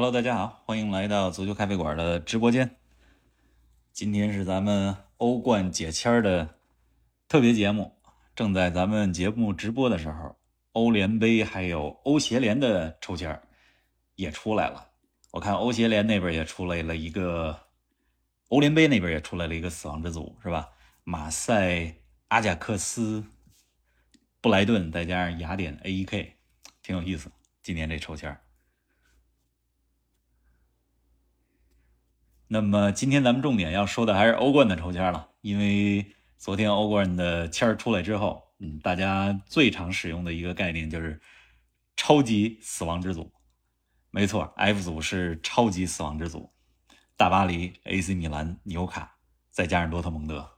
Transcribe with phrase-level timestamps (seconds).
[0.00, 2.76] Hello，大家好，欢迎来到足球咖啡馆的直播间。
[3.92, 6.54] 今天是咱们欧冠解签的
[7.26, 7.96] 特别节目，
[8.36, 10.36] 正在咱们节目直播的时候，
[10.70, 13.42] 欧联杯还有欧协联的抽签
[14.14, 14.86] 也出来了。
[15.32, 17.58] 我看欧协联那边也出来了一个，
[18.50, 20.68] 欧联杯那边也出来了一个死亡之组，是吧？
[21.02, 21.92] 马赛、
[22.28, 23.24] 阿贾克斯、
[24.40, 26.36] 布莱顿，再加上雅典 A.E.K，
[26.84, 27.28] 挺有意思。
[27.64, 28.38] 今年这抽签
[32.50, 41.20] 那么今天咱们重点要说的还是欧冠的抽签了，因为昨天欧冠的签儿出来之后，嗯，大家最常使用的一个概念就是
[41.94, 43.30] 超级死亡之组。
[44.10, 46.50] 没错，F 组是超级死亡之组，
[47.18, 49.18] 大巴黎、AC 米兰、纽卡，
[49.50, 50.52] 再加上多特蒙德。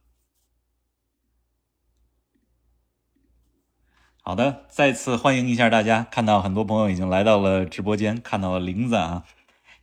[4.22, 9.26] 好的，再次欢迎一下大家，看到很多朋友已经来到了直播间，看到了林子啊。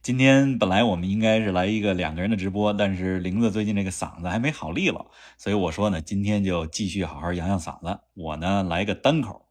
[0.08, 8.00] 今天本来我们应该是来一个两个人的直播，但是玲子最近这个嗓子还没好利落，所以我说呢，今天就继续好好养养嗓子。
[8.14, 9.50] 我呢来个单口，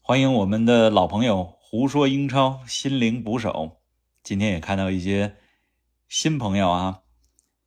[0.00, 3.82] 欢迎我们的老朋友胡说英超心灵捕手。
[4.22, 5.36] 今天也看到一些
[6.08, 7.00] 新朋友啊，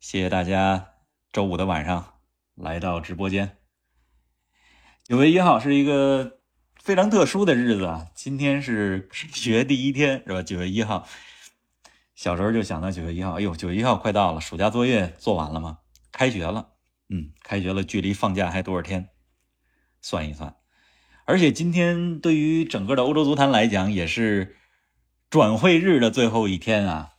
[0.00, 0.88] 谢谢大家
[1.32, 2.14] 周五的晚上
[2.56, 3.58] 来到直播间。
[5.04, 6.40] 九月一号是一个
[6.82, 10.42] 非常特殊的日子啊，今天是开学第一天是吧？
[10.42, 11.06] 九月一号。
[12.16, 15.80] 小时候就想到九月一号，哎呦，九月一号快到了，暑假作业做完了吗？
[16.10, 16.70] 开学了，
[17.10, 19.10] 嗯，开学了，距离放假还多少天？
[20.00, 20.56] 算一算，
[21.26, 24.56] 而且今天对于整个的欧洲足坛来讲，也是
[25.28, 27.12] 转会日的最后一天啊，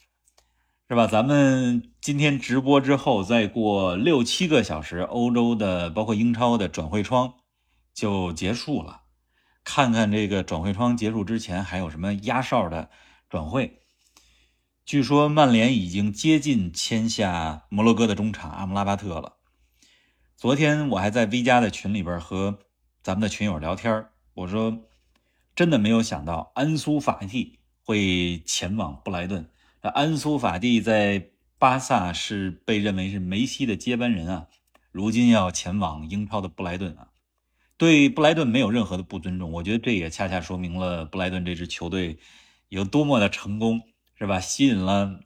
[0.90, 1.06] 是吧？
[1.06, 7.36] 咱们今天直播之后，再过六七个小时，欧洲的包括英超的转会窗
[7.94, 9.02] 就结束了。
[9.64, 12.90] 看看这个转会窗结束之前还有什么压哨的
[13.30, 13.84] 转会。
[14.88, 19.34] 据说曼联已经接近签下摩洛哥的中场阿姆拉巴特了。
[20.38, 22.60] 昨天我还在 V 加的群里边和
[23.04, 24.86] 咱们的群友聊天我说
[25.54, 29.50] 真的没有想到安苏法蒂会前往布莱顿。
[29.82, 34.48] 安苏法蒂在巴萨是被认为是梅西的接班人啊，
[34.94, 37.10] 如今要前往英超的布莱顿啊，
[37.76, 39.52] 对布莱顿没有任何的不尊重。
[39.52, 42.20] 我觉得这也恰恰说明了布莱顿这支球队
[42.70, 43.82] 有多么的成功。
[44.18, 44.40] 是吧？
[44.40, 45.20] 吸引了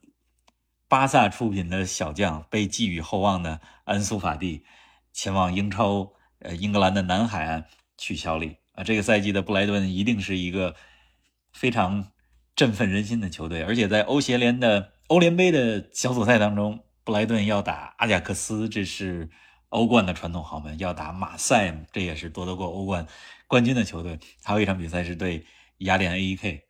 [0.86, 4.64] 巴萨出品的小将，被寄予厚望的安苏法蒂
[5.12, 7.66] 前往英超，呃，英格兰的南海岸
[7.96, 8.84] 去效力啊。
[8.84, 10.76] 这个赛季的布莱顿一定是一个
[11.52, 12.12] 非常
[12.54, 19.30] 振奋人心的球队，而且在欧协联的欧联杯的小组赛当中，布莱顿要打阿贾克斯，这是
[19.70, 23.06] 欧冠的传统豪门；要打马赛，这也是夺得过欧冠
[23.46, 24.20] 冠军的球队。
[24.42, 25.46] 还有一场比赛是对
[25.78, 26.64] 雅典 A.E.K，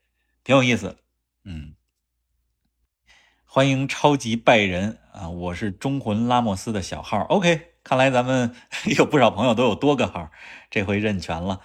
[0.44, 0.97] 挺有意思，
[1.43, 1.75] 嗯。
[3.55, 5.29] 欢迎超级拜仁啊！
[5.29, 7.21] 我是忠魂拉莫斯的小号。
[7.25, 8.55] OK，看来咱们
[8.97, 10.31] 有不少朋友都有多个号，
[10.71, 11.61] 这回认全了。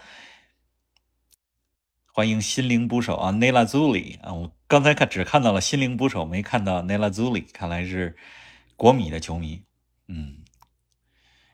[2.12, 4.34] 欢迎心灵捕手啊，Nela Zuli 啊！
[4.34, 8.18] 我刚才看只看到了心灵捕手，没看到 Nela Zuli，看来是
[8.76, 9.64] 国米的球迷。
[10.10, 10.40] 嗯，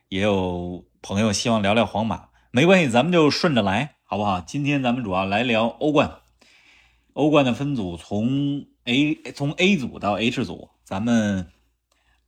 [0.09, 4.41] 也有朋友希望聊聊皇马，没关系，咱们就顺着来，好不好？
[4.41, 6.21] 今天咱们主要来聊欧冠，
[7.13, 8.65] 欧冠的分组从。
[8.85, 11.49] A 从 A 组到 H 组，咱们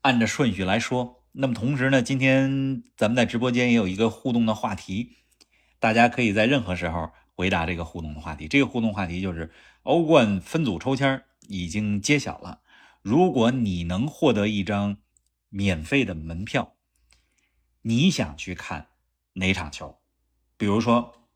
[0.02, 1.22] 按着顺序来说。
[1.34, 5.18] 那么同时呢，今天咱们在直播间也有一个互动的话题，
[5.80, 8.48] 大家可以在任何时候回答这个互动的话题。
[8.48, 9.52] 这个互动话题就是
[9.84, 12.62] 欧冠分组抽签已经揭晓了，
[13.02, 14.96] 如果你能获得一张
[15.50, 16.76] 免费的门票，
[17.82, 18.88] 你想去看
[19.34, 19.98] 哪场球？
[20.56, 21.28] 比如说，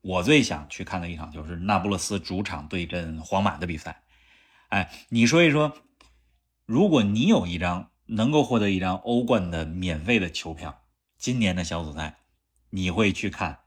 [0.00, 4.02] 我最想去看的一场就是那不勒斯主场对阵皇马的比赛。
[4.70, 5.76] 哎，你说一说，
[6.64, 10.84] 如果你有一张能够获得一张欧冠的免费的球票，
[11.18, 12.20] 今年的小组赛，
[12.70, 13.58] 你会去看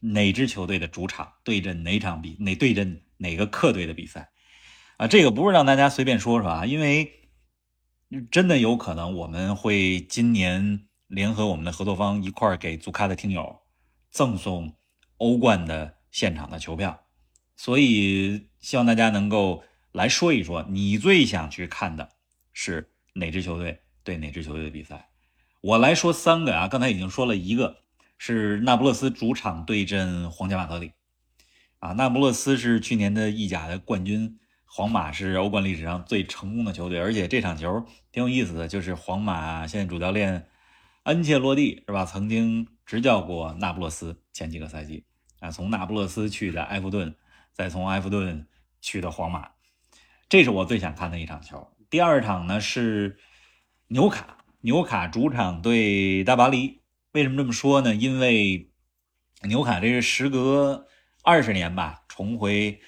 [0.00, 4.32] 哪支球队的主场对阵哪场比哪对阵哪个客队的比赛？
[4.98, 7.10] 啊，这个不是让大家随便说说啊，因为
[8.30, 13.62] 真的有可能我们会今年联合我们的合作方一块儿给足咖的听友
[14.10, 14.76] 赠送
[15.16, 17.06] 欧冠的现场的球票，
[17.56, 19.64] 所以希望大家能够。
[19.92, 22.10] 来说一说，你最想去看的
[22.52, 25.08] 是哪支球队对哪支球队的比赛？
[25.60, 27.78] 我来说三个啊，刚才已经说了一个，
[28.16, 30.92] 是那不勒斯主场对阵皇家马德里。
[31.80, 40.46] 啊，那不勒斯是去年的意甲的冠军，皇马是欧冠历史上最成功的球队，而且这场球挺有意思的，就是皇马现在主教练
[41.02, 42.04] 安切洛蒂是吧？
[42.04, 45.04] 曾经执教过那不勒斯前几个赛季
[45.40, 47.16] 啊，从那不勒斯去的埃弗顿，
[47.52, 48.46] 再从埃弗顿
[48.80, 49.50] 去的皇马。
[50.30, 51.72] 这是我最想看的一场球。
[51.90, 53.18] 第二场呢是
[53.88, 56.82] 纽卡，纽卡主场对大巴黎。
[57.10, 57.96] 为什么这么说呢？
[57.96, 58.70] 因为
[59.42, 60.86] 纽卡这是时隔
[61.24, 62.80] 二十年吧重回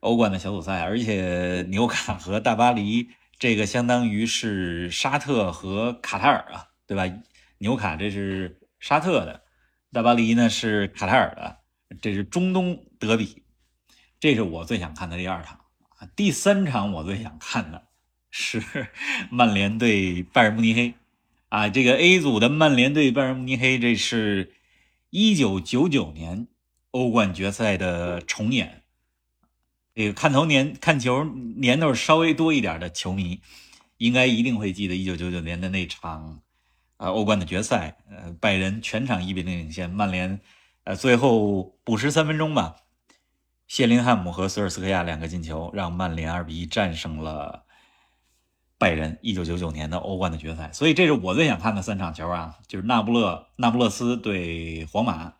[0.00, 3.08] 欧冠的小组赛，而且纽卡和大巴黎
[3.38, 7.10] 这个相当于是沙特和卡塔尔啊，对吧？
[7.56, 9.42] 纽卡这是沙特的，
[9.90, 11.60] 大巴黎呢是卡塔尔的，
[12.02, 13.42] 这是中东德比，
[14.20, 15.59] 这是我最想看的第二场。
[16.16, 17.84] 第三场我最想看的
[18.30, 18.62] 是
[19.30, 20.94] 曼联对拜仁慕尼黑。
[21.48, 24.52] 啊，这个 A 组的曼联对拜仁慕尼黑，这是
[25.10, 26.46] 一九九九年
[26.92, 28.82] 欧冠决赛的重演。
[29.92, 33.40] 这个看头年看球年头稍微多一点的球迷，
[33.98, 36.40] 应该一定会记得一九九九年的那场
[36.96, 37.96] 啊欧冠的决赛。
[38.08, 40.40] 呃，拜仁全场一比零领先，曼联
[40.84, 42.76] 呃最后补时三分钟吧，
[43.70, 47.66] 谢林汉姆和索尔斯克亚两个进球，让曼联二比一战胜了。
[48.76, 55.34] 拜仁一九九九年的欧冠的决赛，所以这是我最想看的三场球啊，就是那不勒那不勒斯对皇马，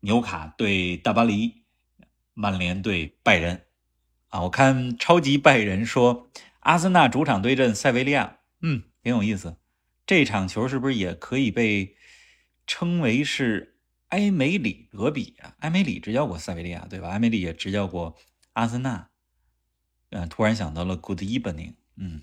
[0.00, 1.62] 纽卡对大巴黎，
[2.34, 3.62] 曼联对拜仁
[4.28, 4.42] 啊。
[4.42, 6.28] 我看超级拜仁说，
[6.60, 9.56] 阿森纳主场对阵塞维利亚，嗯，挺有意思。
[10.06, 11.96] 这场球是不是也可以被
[12.66, 13.77] 称为是
[14.08, 15.54] 埃梅里德比啊？
[15.60, 17.08] 埃梅里执教过塞维利亚，对吧？
[17.08, 18.16] 埃梅里也执教过
[18.52, 19.10] 阿森纳。
[20.10, 22.22] 嗯，突然想到了 Good evening，嗯。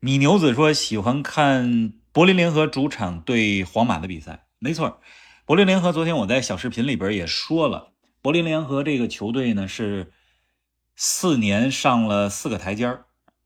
[0.00, 5.00] 米牛子说喜欢看柏林联合主场对皇马的比赛，没错，
[5.46, 10.12] 柏林联合昨天我在小视频里边也说了，柏林联合这个球队呢是
[10.94, 12.98] 四年上了四个台阶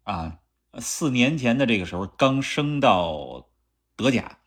[0.03, 0.41] 啊，
[0.81, 3.49] 四年前的这个时候刚升到
[3.95, 4.41] 德甲，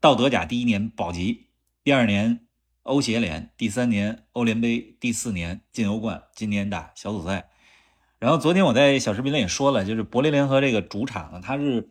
[0.00, 1.46] 到德甲第一年保级，
[1.84, 2.46] 第二年
[2.82, 7.50] 欧协联，第三年欧联杯，第四年进欧冠，今年打小组赛。
[8.18, 11.90] 然后昨天我在小视频里也说了，就是柏林联合这个主场呢，它是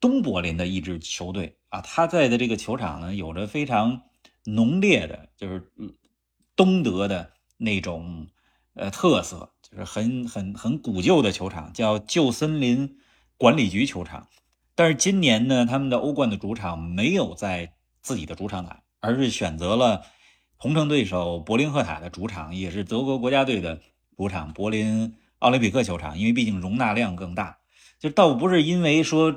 [0.00, 4.04] 东柏林的一支球队啊，他在的这个球场呢，有着非常
[4.44, 5.70] 浓烈的，就是
[6.56, 8.28] 东德的那种
[8.72, 12.96] 呃特色，就是很很很古旧的球场，叫旧森林
[13.36, 14.28] 管理局球场。
[14.74, 17.74] 但是今年呢，他们的欧冠的主场没有在
[18.08, 20.02] 自己的主场打，而是选择了
[20.58, 23.78] 同城对手柏林赫塔的主场，也是德国国家队的。
[24.16, 27.58] 主场柏林奥林匹克球场，因为毕竟容纳量更大，
[28.00, 29.32] 就倒不是因为说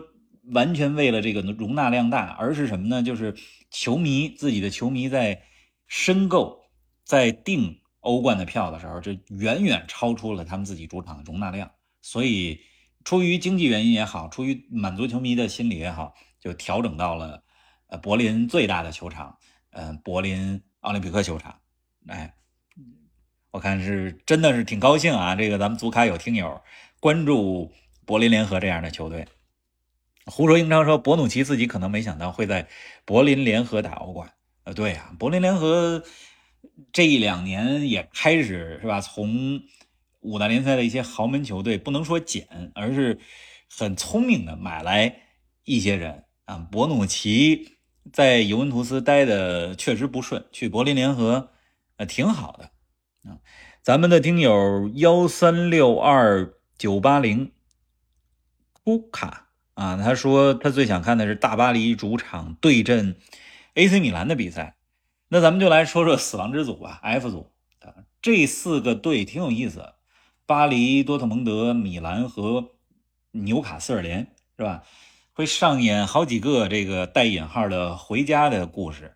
[0.54, 3.04] 完全为了这个容纳量大，而是什么呢？
[3.04, 3.36] 就是
[3.70, 5.44] 球迷自己的球迷在
[5.86, 6.64] 申购、
[7.04, 11.70] 在订欧冠的票的时候，这远远超出了他们自己主场的容纳量，
[12.02, 12.60] 所以
[13.04, 17.44] 出于经济原因也好，出于满足球迷的心理也好，就调整到了
[17.92, 19.38] 呃柏林最大的球场，
[19.70, 21.62] 嗯，柏林奥林匹克球场，
[22.08, 22.34] 哎。
[23.54, 25.36] 我看是真的是挺高兴啊！
[25.36, 26.62] 这个咱们足卡有听友
[27.02, 27.70] 关注
[28.06, 29.28] 柏林联合这样的球队。
[30.26, 32.70] 胡说英超说，博努奇自己可能没想到会在
[33.04, 34.32] 柏林联合打欧冠。
[34.64, 36.02] 呃，对呀，柏林联合
[36.94, 39.02] 这一两年也开始是吧？
[39.02, 39.62] 从
[40.22, 43.20] 五大联赛的一些豪门球队，不能说捡，而是
[43.70, 45.24] 很聪明的买来
[45.66, 46.56] 一些人啊。
[46.72, 47.80] 博努奇
[48.12, 51.50] 在尤文图斯待的确实不顺，去柏林联合
[51.98, 52.72] 呃挺好的。
[53.30, 53.38] 啊，
[53.82, 57.52] 咱们的听友幺三六二九八零
[58.86, 63.16] 乌卡啊，他说他最想看的是大巴黎主场对阵
[63.76, 64.76] AC 米兰的比赛。
[65.30, 69.94] 那咱们就来说说死亡之组吧，F 组啊，这四个队挺有意思，
[70.46, 72.72] 巴黎、多特蒙德、米兰和
[73.32, 74.84] 纽卡斯尔联是吧？
[75.42, 79.16] 会上演好几个这个带引号的回家的故事。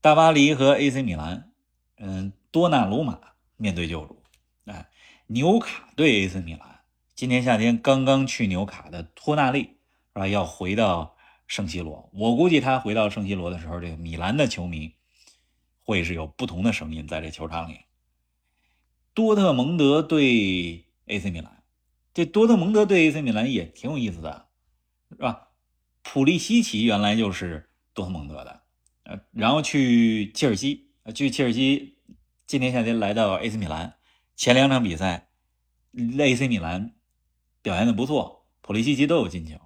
[0.00, 1.50] 大巴黎和 AC 米兰，
[1.96, 2.32] 嗯。
[2.52, 3.18] 多纳鲁马
[3.56, 4.22] 面对旧主，
[4.66, 4.88] 哎，
[5.26, 6.78] 纽卡对 AC 米兰，
[7.16, 10.28] 今年夏天刚刚去纽卡的托纳利是吧？
[10.28, 11.16] 要回到
[11.48, 14.94] 圣西罗，我估计他回到圣西罗的时候，这个米兰的球迷
[15.82, 17.80] 会是有不同的声音在这球场里。
[19.12, 21.64] 多特蒙德对 AC 米兰，
[22.14, 24.45] 这多特蒙德对 AC 米兰也挺有意思的，
[25.10, 25.48] 是吧？
[26.02, 28.62] 普利西奇原来就是多特蒙德的，
[29.04, 31.98] 呃，然后去切尔西，去切尔西。
[32.46, 33.96] 今年夏天来到 AC 米兰，
[34.36, 35.30] 前两场比赛
[35.94, 36.94] ，AC 米兰
[37.60, 39.56] 表现的不错，普利西奇都有进球，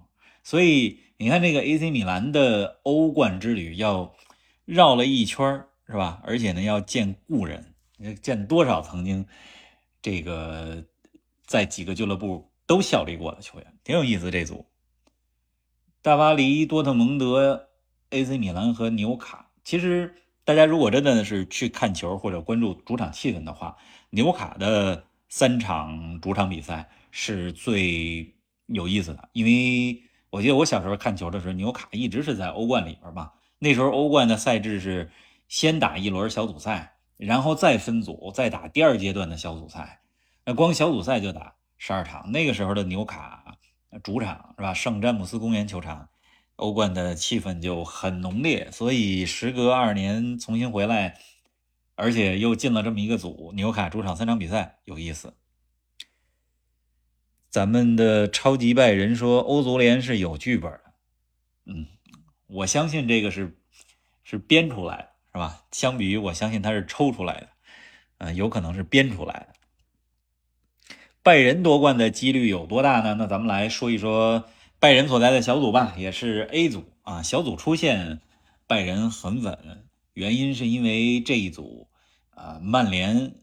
[0.43, 4.15] 所以你看这个 AC 米兰的欧冠之旅要
[4.65, 6.23] 绕了一圈是吧？
[6.25, 7.75] 而且呢要见故人，
[8.23, 9.27] 见多少曾经
[10.01, 10.87] 这个
[11.45, 14.31] 在几个俱乐部都效力过的球员，挺有意思。
[14.31, 14.65] 这组
[16.03, 17.69] 大巴黎、多特蒙德、
[18.11, 20.15] AC 米兰和纽卡，其实。
[20.43, 23.77] 大家如果真的是去看球或者关注主场气氛的话，
[24.09, 28.35] 纽卡的三场主场比赛是最
[28.67, 33.31] 有意思的，因为我记得我小时候看球的时候，纽卡一直是在欧冠里边嘛。
[33.61, 35.09] 那时候欧冠的赛制是
[35.47, 40.01] 先打一轮小组赛，然后再分组，再打第二阶段的小组赛。
[40.45, 42.33] 那光小组赛就打十二场。
[42.33, 43.50] 那个时候的纽卡
[44.03, 44.75] 主场是吧？
[44.75, 46.09] 圣詹姆斯公园球场。
[46.57, 51.19] 欧冠的气氛就很浓烈，所以时隔二年重新回来，
[51.95, 55.33] 而且又进了这么一个组，纽卡主场三场比赛有意思。
[57.49, 60.93] 咱们的超级拜仁说欧足联是有剧本的，
[61.65, 61.87] 嗯，
[62.47, 63.59] 我相信这个是
[64.23, 65.65] 是编出来的，是吧？
[65.73, 67.49] 相比于我相信他是抽出来的，
[68.19, 69.55] 嗯，有可能是编出来的。
[71.23, 73.15] 拜仁夺冠的几率有多大呢？
[73.19, 74.45] 那咱们来说一说。
[74.79, 77.23] 拜仁所在的小组吧，也是 A 组啊。
[77.23, 78.23] 小组出线，
[78.67, 79.85] 拜仁很稳。
[80.15, 81.89] 原因是因为这一组
[82.31, 83.35] 啊，曼联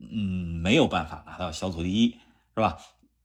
[0.00, 2.10] 嗯没有办法拿到小组第一，
[2.56, 2.78] 是吧？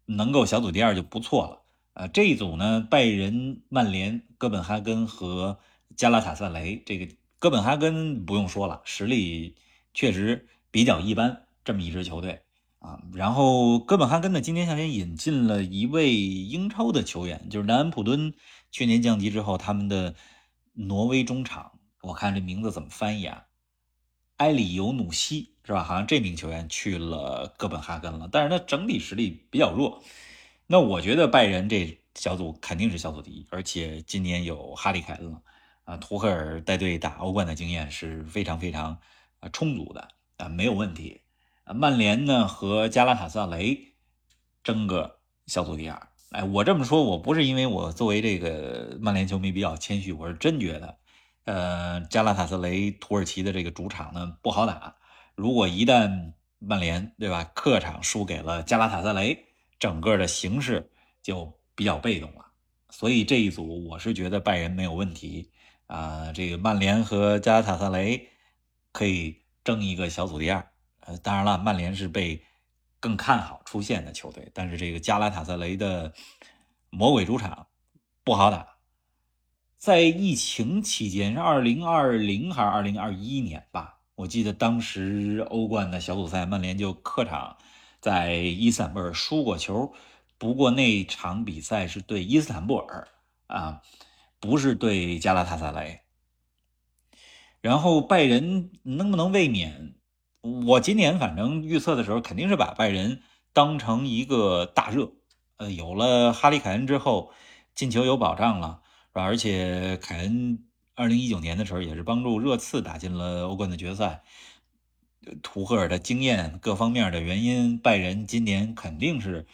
[0.06, 1.62] 能够小组第二就不错了。
[1.94, 5.58] 啊，这一组呢，拜仁、曼联、哥本哈根和
[5.98, 6.80] 加拉塔萨雷。
[6.86, 7.08] 这个
[7.40, 9.56] 哥本哈根不用说了，实力
[9.96, 12.42] 确实比较一般，这么一支球队。
[12.86, 18.36] 啊，然后哥本哈根呢，今年夏天引进了一位英超的球员，就是南安普敦
[18.70, 20.14] 去年降级之后，他们的
[20.74, 23.46] 挪威中场，我看这名字怎么翻译啊？
[24.38, 25.84] 埃里尤努西是吧？
[25.84, 30.04] 好像这名球员去了哥本哈根了，但是他整体实力比较弱。
[30.68, 35.42] 那我觉得拜仁这小组肯定是小组第一，而且今年有哈里凯恩了
[35.86, 39.00] 啊，图赫尔带队打欧冠的经验是非常非常
[39.40, 41.22] 啊充足的啊，没有问题。
[41.74, 43.96] 曼联呢和加拉塔萨雷
[44.64, 46.08] 争个小组第二。
[46.30, 50.98] 哎，我这么说，我不是因为我作为这个曼联球迷比较谦虚，我是真觉得，
[51.46, 54.96] 呃，加拉塔萨雷土耳其的这个主场呢不好打。
[55.34, 59.46] 如果一旦曼联对吧客场输给了加拉塔萨雷，
[59.80, 60.92] 整个的形势
[61.24, 62.46] 就比较被动了。
[62.90, 65.52] 所以这一组我是觉得拜仁没有问题
[65.88, 66.32] 啊。
[66.32, 68.30] 这个曼联和加拉塔萨雷
[68.92, 70.68] 可以争一个小组第二。
[71.06, 72.44] 呃，当然了，曼联是被
[73.00, 76.14] 更看好出现的球队，但是这个加拉塔萨雷的
[76.90, 77.68] 魔鬼主场
[78.24, 78.76] 不好打。
[79.78, 84.00] 在疫情期间，是二零二零还是二零二一年吧？
[84.16, 87.58] 我记得当时欧冠的小组赛，曼联就客场
[88.00, 89.94] 在伊斯坦布尔输过球，
[90.38, 93.08] 不过那场比赛是对伊斯坦布尔
[93.48, 93.82] 啊，
[94.40, 96.02] 不是对加拉塔萨雷。
[97.62, 99.96] 然后拜仁能不能卫冕？
[100.68, 105.12] 我今年反正预测的时候，肯定是把拜仁当成一个大热。
[105.58, 107.32] 呃，有了哈里凯恩之后，
[107.74, 109.24] 进球有保障了，是吧？
[109.24, 114.22] 而且凯恩二零一九年的时候也是帮助热刺打进了欧冠的决赛。
[115.42, 119.48] 图赫尔的经验各方面的原因，拜仁今年肯定是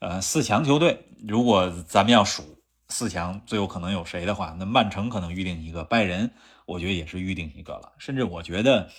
[0.00, 1.04] 呃四强球队。
[1.28, 2.42] 如果咱们要数
[2.88, 6.32] 四强最有可能有谁的话，那曼城可能预定一个，拜仁
[6.66, 7.92] 我觉得也是预定一个了。
[7.98, 8.90] 甚至我觉得。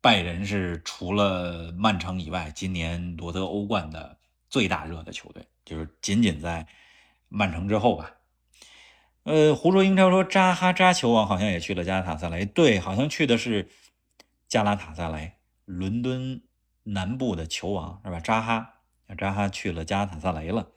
[0.00, 4.18] 拜仁是除了曼城以外，今年夺得欧冠的
[4.48, 6.66] 最大热的球队，就是仅仅在
[7.28, 8.12] 曼城之后吧。
[9.24, 13.68] 呃，胡说英超说扎哈扎球王好像也去了加拉塔萨雷，对，好像去的是
[14.46, 15.32] 加拉塔萨雷，
[15.64, 16.42] 伦敦
[16.84, 18.20] 南部的球王是吧？
[18.20, 18.74] 扎哈，
[19.18, 20.68] 扎哈去了加拉塔萨雷了。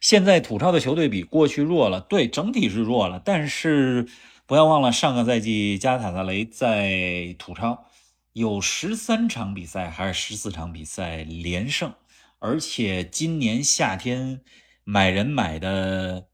[0.00, 4.06] 现在土超的球队比过去弱了，对，整体是弱了，但是。
[4.50, 7.84] 不要忘了，上个赛季加塔萨雷在土超
[8.32, 11.94] 有十三场比赛还是十四场比赛连胜，
[12.40, 14.40] 而且今年夏天
[14.82, 16.26] 买人买的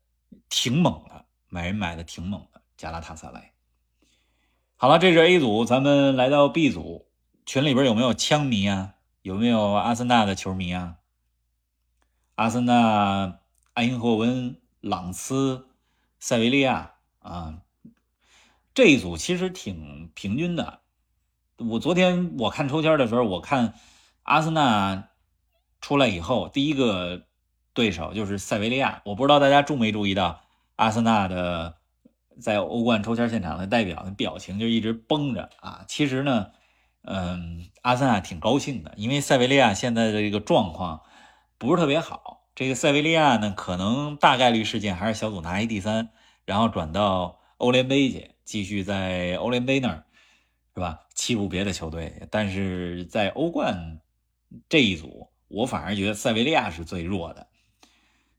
[0.48, 2.62] 挺猛的，买人买的挺猛的。
[2.78, 3.52] 加拉塔萨雷，
[4.76, 7.10] 好了，这是 A 组，咱们来到 B 组，
[7.44, 8.94] 群里边有没有枪迷啊？
[9.20, 10.96] 有没有阿森纳的球迷啊？
[12.36, 13.40] 阿森纳、
[13.74, 15.68] 埃因霍温、朗斯、
[16.18, 17.58] 塞维利亚啊。
[18.76, 20.80] 这一组其实挺平均的。
[21.56, 23.72] 我昨天我看抽签的时候，我看
[24.22, 25.08] 阿森纳
[25.80, 27.22] 出来以后，第一个
[27.72, 29.00] 对手就是塞维利亚。
[29.06, 30.42] 我不知道大家注没注意到，
[30.74, 31.76] 阿森纳的
[32.38, 35.86] 在欧冠抽签现场的代表的表情就一直绷着啊。
[35.88, 36.48] 其实呢，
[37.00, 41.00] 嗯，阿森纳挺高兴的，因为塞维利亚现在的这个状况
[41.56, 42.42] 不是特别好。
[42.54, 46.10] 这个塞维利亚呢，可能大概率事件还是小组拿一第三，
[46.44, 48.32] 然后转到欧联杯去。
[48.46, 50.06] 继续在欧联杯那儿，
[50.74, 51.00] 是吧？
[51.14, 54.00] 欺负别的球队，但是在欧冠
[54.68, 57.48] 这一组，我反而觉得塞维利亚是最弱的。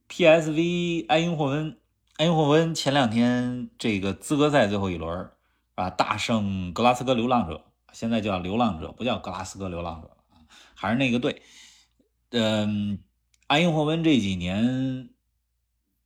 [0.08, 1.78] PSV 埃因霍温，
[2.16, 5.30] 埃因霍温前两天这个资格赛最后一轮
[5.74, 10.16] 啊，大胜格拉斯哥流浪者，现在叫流浪者，不叫格拉斯哥流浪者
[10.74, 11.42] 还是那个队。
[12.30, 13.02] 嗯，
[13.48, 15.10] 埃因霍温这几年，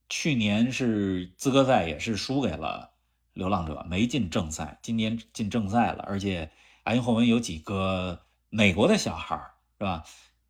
[0.09, 2.92] 去年是资格赛也是输给了
[3.33, 4.79] 流浪者，没进正赛。
[4.83, 6.51] 今年进正赛了，而且
[6.85, 8.21] 埃因霍温有几个
[8.51, 9.37] 美国的小孩
[9.79, 10.05] 是吧？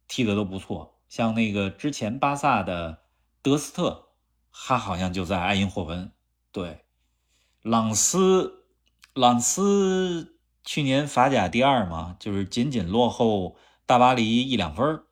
[0.08, 2.98] 踢的都不错，像那个之前巴萨的
[3.40, 4.08] 德斯特，
[4.52, 6.12] 他好像就在埃因霍温。
[6.50, 6.84] 对，
[7.62, 8.66] 朗斯，
[9.14, 15.02] 朗斯去年法甲第二嘛，就是仅仅落后大巴黎一两分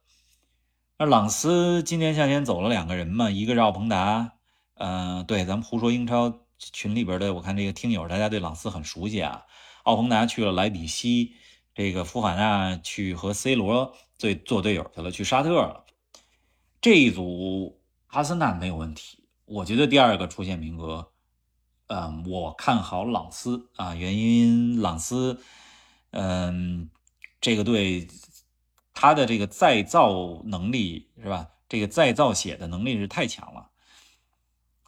[0.98, 4.32] 那朗斯今年夏天走了两个人嘛，一个是奥彭达，
[4.74, 6.40] 嗯，对，咱们胡说英超
[6.72, 9.42] 群里边的，我看这个听友大家对朗斯很熟悉啊。
[9.84, 11.34] 奥彭达去了莱比锡，
[11.74, 15.86] 这个福法纳去和 C 罗做做队友去了，去沙特了。
[16.80, 21.12] 这一组阿森纳没有问题，我觉得第二个出线名额。
[21.86, 25.42] 嗯，我看好朗斯啊，原因朗斯，
[26.10, 26.90] 嗯，
[27.40, 28.06] 这个队
[28.92, 31.48] 他的这个再造能力是吧？
[31.68, 33.69] 这个再造血的能力是太强了。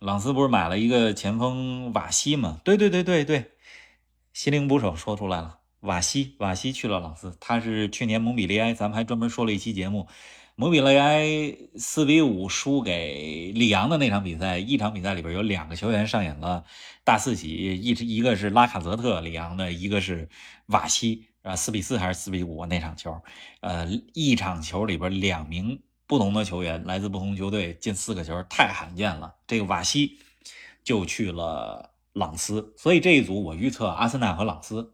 [0.02, 2.60] 朗斯不是买了一个前锋瓦西吗？
[2.64, 3.52] 对对对对对，
[4.32, 10.08] 心灵捕手说出来了，瓦西瓦西去了朗斯，他是去年蒙彼利埃，咱们还专门说了一期节目。
[10.56, 16.64] 蒙彼利埃四比五输给里昂的那场比赛，一场比赛里边有两个球员上演了
[17.04, 17.48] 大四喜，
[17.80, 20.28] 一一个是拉卡泽特，里昂的，一个是
[20.66, 23.22] 瓦西，啊，四比四还是四比五那场球？
[23.60, 25.80] 呃，一场球里边两名
[26.12, 29.34] 不同的球员来自不同球队进四个球，太罕见了。
[29.46, 30.18] 这个瓦西
[30.84, 34.92] 就去了朗斯，所以这一组我预测阿森纳和朗斯，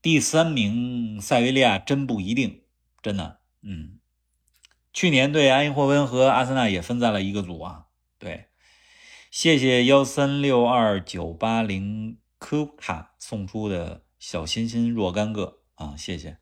[0.00, 2.62] 第三名塞维利亚真不一定，
[3.02, 3.98] 真的，嗯。
[4.94, 7.88] 去年对阿因霍温和阿森纳也分在了一个组啊。
[8.18, 8.46] 对，
[9.30, 16.38] 谢谢幺三六二九八零科卡送出的小心心若干个啊，谢谢。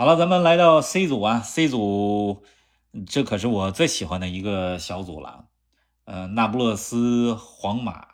[0.00, 2.44] 好了，咱们来到 C 组啊，C 组
[3.04, 5.46] 这可是我最喜欢的一个小组了。
[6.04, 8.06] 呃，那不勒斯、皇马、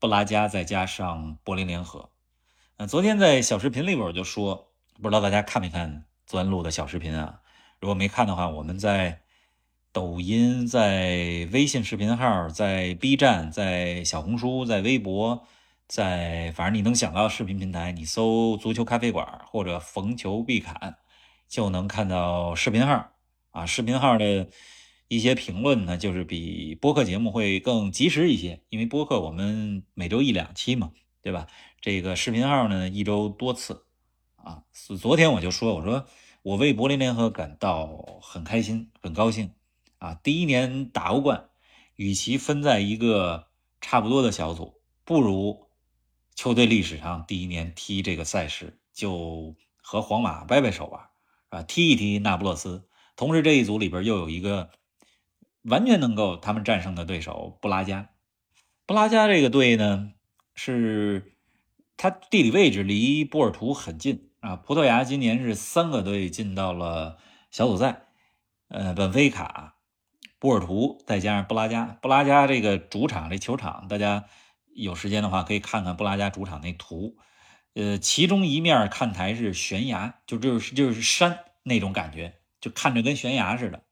[0.00, 2.10] 布拉加再加上柏林联合。
[2.78, 7.42] 呃，昨天在小视频里边我就说，不知道大家看没看昨天录的小视频啊？
[7.78, 9.20] 如果没看的话，我们在
[9.92, 15.46] 抖音、在微信视频号、在 B 站、在小红书、在微博、
[15.86, 20.96] 在反正你能想到的视频平台，你搜“足球咖啡馆”或者“逢球必侃”，
[21.54, 23.12] 就能看到视频号
[23.52, 23.64] 啊。
[23.64, 24.48] 视频号的
[25.06, 30.90] 一些评论呢，就是比播客节目会更及时一些，因为播客我们每周一两期嘛，
[31.22, 31.46] 对吧？
[31.80, 33.86] 这个视频号呢，一周多次
[34.34, 34.64] 啊。
[34.98, 36.04] 昨天我就说，我说。
[36.42, 39.54] 我为柏林联合感到很开心、很高兴
[39.96, 40.12] 啊！
[40.22, 41.48] 第一年打欧冠，
[41.96, 43.46] 与其分在一个
[43.80, 44.74] 差不多的小组，
[45.06, 45.68] 不如
[46.34, 51.00] 球队历史上第一年踢这个赛事就和皇马掰掰手腕
[51.54, 52.88] 啊，踢一踢那不勒斯。
[53.16, 54.70] 同时，这一组里边又有一个
[55.62, 58.10] 完全能够他们战胜的对手——布拉加。
[58.86, 60.12] 布拉加这个队呢，
[60.54, 61.36] 是
[61.96, 64.30] 它地理位置离波尔图很近。
[64.40, 67.16] 啊，葡萄牙今年是三个队进到了
[67.50, 68.08] 小组赛，
[68.68, 69.76] 呃，本菲卡、
[70.38, 71.84] 波尔图，再加上布拉加。
[72.02, 74.26] 布拉加这个主场这球场，大家
[74.74, 77.16] 有时间的话可以看看布拉加主场那图，
[77.74, 83.82] 呃，其中一面看台是悬崖，就就是就是山那种感觉，就看着跟悬崖似的，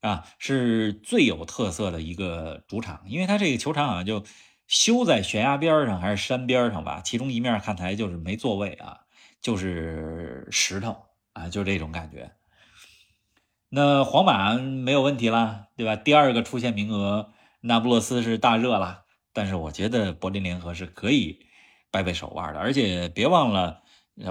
[0.00, 4.24] 啊，是最有特色的一个主场，因为它这个球场好像就
[4.66, 9.00] 修在悬崖边上还是山边上吧，其中一面看台就是没座位啊。
[9.40, 10.96] 就是石头
[11.34, 12.32] 啊，就这种感觉。
[13.68, 15.96] 那皇马没有问题了，对吧？
[15.96, 19.02] 第二个出线名额，那不勒斯是大热了。
[19.34, 21.44] 但是我觉得柏林联合是可以
[21.94, 23.84] 掰掰手腕的，而且别忘了，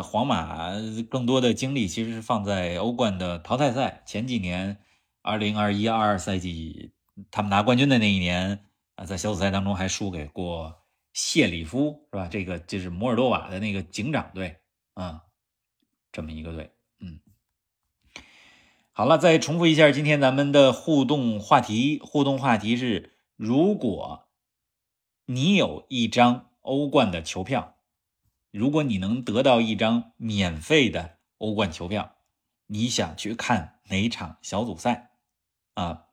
[0.03, 0.73] 皇马
[1.09, 4.03] 更多的精力其实是放在欧冠的淘汰赛。
[4.05, 4.79] 前几年，
[5.21, 6.91] 二零二一二二赛季
[7.31, 10.81] 他们拿冠军的那一年啊，在小组赛当中还输给过
[11.13, 12.27] 谢里夫，是吧？
[12.27, 14.57] 这个就是摩尔多瓦的那个警长队。
[14.95, 15.21] 啊，
[16.11, 17.21] 这么一个队，嗯，
[18.91, 22.01] 好了，再重复一下今天咱们的互动话题。
[22.03, 24.27] 互动话题是：如果
[25.27, 27.75] 你有一张欧冠的球票，
[28.51, 32.15] 如果你能得到一张免费的欧冠球票，
[32.67, 35.11] 你想去看哪场小组赛？
[35.75, 36.07] 啊，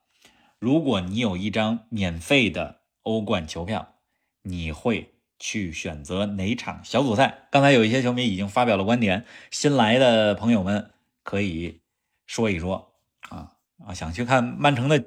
[0.60, 3.94] 如果你有一张免费的欧冠球票，
[4.42, 5.14] 你会？
[5.42, 7.48] 去选择哪场小组赛？
[7.50, 10.90] 刚才有一些球迷已经发表了观点，新来的朋友们
[11.22, 11.80] 可以
[12.26, 12.92] 说一说
[13.30, 13.94] 啊啊！
[13.94, 15.02] 想去看曼城的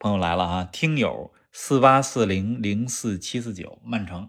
[0.00, 0.64] 朋友来了啊！
[0.64, 4.28] 听友四八四零零四七四九，曼城，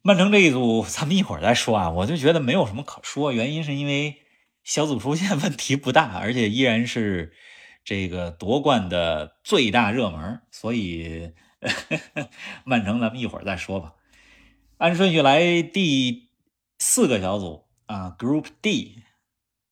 [0.02, 1.90] 曼城这一组咱们一会儿再说啊！
[1.90, 4.22] 我就觉得没有什么可说，原因是因为
[4.64, 7.34] 小组出线问题不大，而且依然是
[7.84, 11.34] 这个夺冠的最大热门，所以
[12.64, 13.94] 曼城咱们一会儿再说吧。
[14.78, 16.30] 按顺序来，第
[16.78, 19.02] 四个小组啊，Group D，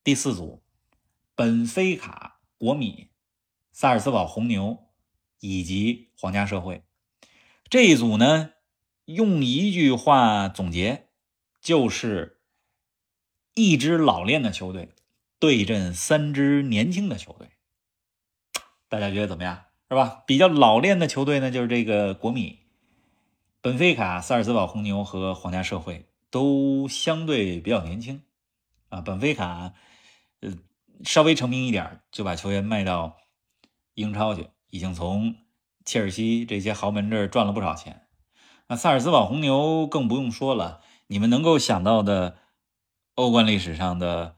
[0.03, 0.61] 第四组，
[1.33, 3.09] 本菲卡、国米、
[3.71, 4.77] 萨尔斯堡红牛
[5.39, 6.83] 以及皇家社会
[7.67, 8.51] 这一组呢，
[9.09, 11.07] 用一句话总结，
[11.59, 12.41] 就是
[13.55, 14.89] 一支老练的球队
[15.39, 17.49] 对阵三支年轻的球队。
[18.87, 19.65] 大家觉得怎么样？
[19.89, 20.23] 是吧？
[20.27, 22.59] 比较老练的球队呢，就是这个国米。
[23.61, 28.21] 本菲卡、萨尔斯堡红牛和皇家社会都相对比较年轻
[28.89, 29.01] 啊。
[29.01, 29.73] 本菲卡，
[30.41, 30.53] 呃，
[31.03, 33.17] 稍微成名一点就把球员卖到
[33.95, 35.35] 英超去，已经从
[35.83, 38.05] 切尔西这些豪门这儿赚了不少钱。
[38.69, 42.37] 那萨尔斯堡红牛更不用说了，你们能够想到的
[43.15, 44.37] 欧冠历史上的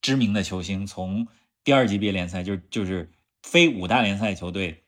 [0.00, 1.26] 知名的球星，从
[1.64, 3.10] 第二级别联赛就是就是
[3.42, 4.84] 非五大联赛球队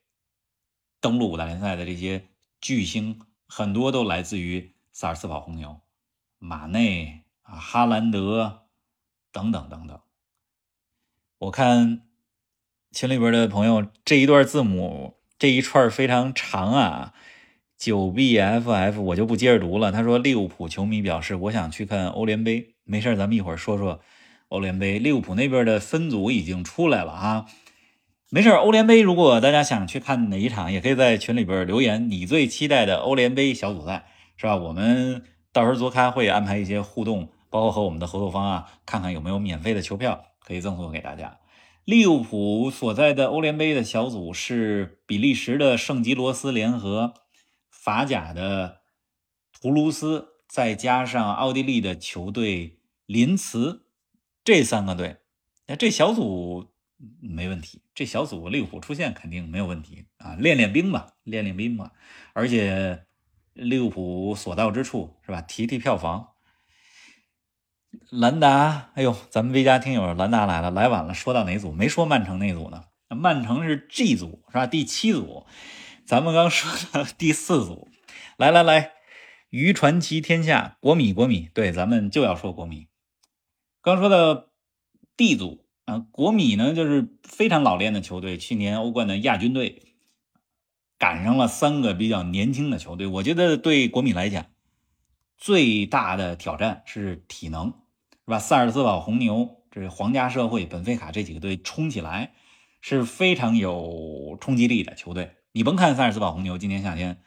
[1.01, 2.29] 登陆五大联赛的这些。
[2.59, 5.83] 巨星很多都来自于萨尔斯堡红牛，
[6.39, 8.67] 马内啊、哈兰德
[9.31, 10.01] 等等等等。
[11.39, 12.09] 我看
[12.91, 17.15] 群里边的朋友这一段字母这一串非常长啊，
[17.79, 19.93] 九 B F F 我就不接着读了。
[19.93, 24.01] 他说利物浦球迷表示我想去看欧联杯，没事咱们一会儿说说
[24.49, 24.99] 欧联杯。
[24.99, 27.47] 利物浦那边的分组已经出来了啊。
[28.31, 32.11] 没事，欧联杯如果大家想去看哪一场，也可以在群里边留言。
[32.11, 34.57] 你最期待的欧联杯小组赛是吧？
[34.57, 41.39] 我们到时候做开会安排一些互动，包括和我们的合作方啊，看看有没有免费的球票可以赠送给大家。
[41.85, 47.15] 利物浦所在的欧联杯的小组是比利时的圣吉罗斯联合、
[47.87, 48.81] 法甲的
[49.53, 53.87] 图卢斯，再加上奥地利的球队林茨
[54.43, 55.19] 这三个队。
[55.69, 56.73] 那这小组。
[57.21, 60.35] 没问题，这小组利物浦出现肯定没有问题啊！
[60.37, 61.93] 练练兵吧，练练兵吧。
[62.33, 63.05] 而且
[63.53, 65.43] 利物浦所到之处是吧？
[65.43, 66.31] 提提票房。
[68.09, 71.13] 兰达，哎呦，咱们微家听友兰达来了，来晚了。
[71.13, 71.71] 说到哪组？
[71.71, 72.85] 没说曼城那组呢。
[73.09, 74.67] 曼城是 G 组是吧？
[74.67, 75.45] 第七组。
[76.07, 77.89] 咱们刚说的第四组。
[78.37, 78.93] 来来来，
[79.51, 82.87] 渔传奇天下，国米国米，对，咱们就要说国米。
[83.83, 84.51] 刚说的
[85.17, 85.65] D 组。
[85.87, 89.95] 啊，国米呢，就是非常老练的球队，去年欧冠的亚军队，
[90.99, 93.07] 赶上了三个比较年轻的球队。
[93.07, 94.47] 我觉得对国米来讲，
[95.37, 98.41] 最大的挑战是体能，是吧？
[98.41, 102.33] 萨尔斯堡红牛、这是皇家社会、本菲卡这几个队冲起来
[102.81, 105.37] 是非常有冲击力的球队。
[105.57, 107.23] 你甭看萨尔斯堡红牛今年夏天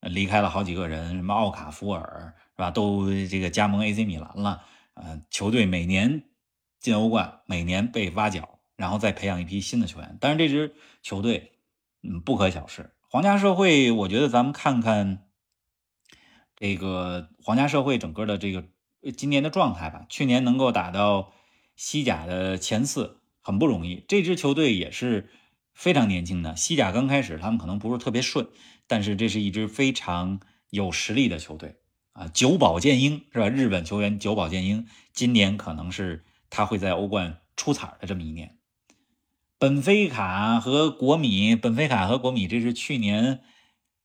[0.00, 2.70] 离开了好几个人，什么奥卡福尔是吧？
[2.70, 4.62] 都这个加盟 AC 米兰了，
[4.94, 6.24] 呃，球队每年。
[6.78, 10.16] 进欧冠每年被挖角，然后再培养一批新的球员。
[10.20, 11.52] 但是这支球队，
[12.02, 12.94] 嗯，不可小视。
[13.10, 15.26] 皇家社会，我觉得咱们看看
[16.54, 18.64] 这个皇家社会整个的这个
[19.14, 20.06] 今年的状态吧。
[20.08, 21.32] 去年能够打到
[21.74, 24.02] 西甲的前四很不容易。
[24.08, 25.28] 这支球队也是
[25.76, 28.48] 非常年轻的，西甲刚开始他们可能不是特别顺，
[28.88, 31.76] 但是这是一支非常有实力的球队
[32.14, 32.26] 啊。
[32.26, 33.48] 久保建英是吧？
[33.48, 36.24] 日本球员久保建英今年可能是。
[36.48, 38.56] 他会在欧冠出彩的这么一年。
[39.58, 43.40] 本菲卡和国米，本菲卡和国米，这是去年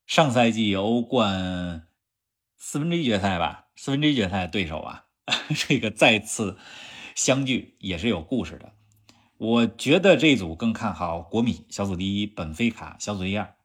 [0.07, 1.87] 上赛季欧冠
[2.57, 5.05] 四分之一决赛吧，四分之一决赛对手啊，
[5.55, 6.57] 这个再次
[7.15, 8.73] 相聚也是有故事的。
[9.41, 13.55] 我觉得这组更看好国米小组第一，本菲卡小组第二，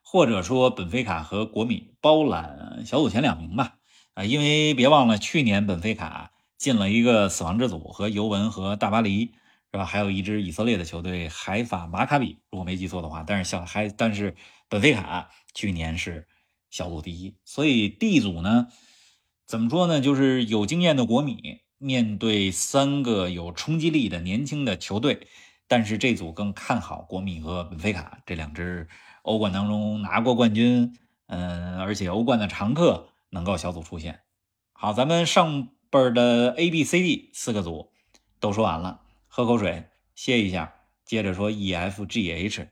[0.00, 3.74] 或者说本菲卡和国米包揽小组前两名吧。
[4.12, 6.30] 啊，因为别忘了去年本菲卡。
[6.56, 9.32] 进了一个死亡之组，和尤文和大巴黎
[9.72, 9.84] 是吧？
[9.84, 13.24] 还有一支以色列的球队海法马卡比，如果没记错的话。
[13.26, 14.36] 但是小还但是
[14.68, 16.28] 本菲卡去年是
[16.70, 18.68] 小组第一，所以 D 组呢，
[19.46, 20.00] 怎么说呢？
[20.00, 25.28] 就是有经验的国米面对三个有冲击力的年轻的球队，
[25.68, 28.88] 但是这组更看好国米和本菲卡这两支
[29.22, 34.20] 欧冠当中拿过冠军，嗯，而且欧冠的常客能够小组出线。
[34.72, 35.68] 好，咱们上。
[35.90, 37.92] 本的 A、B、C、D 四个组
[38.40, 39.84] 都说完了，喝口水
[40.16, 42.68] 歇一下，接着说 E、F、G、H。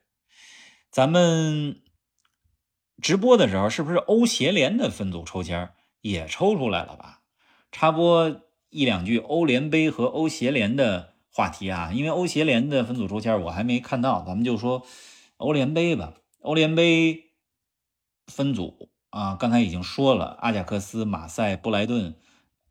[0.91, 1.81] 咱们
[3.01, 5.71] 直播的时候是不是欧协联的分组抽签
[6.01, 7.21] 也抽出来了吧？
[7.71, 14.85] 插播一两句欧联杯和欧协联的话题啊，因为欧协联的分组抽签我还没看到，咱们就说
[15.37, 16.15] 欧联杯吧。
[16.41, 17.27] 欧联杯
[18.27, 22.17] 分组啊，刚才已经说了，阿贾克斯、马赛、布莱顿。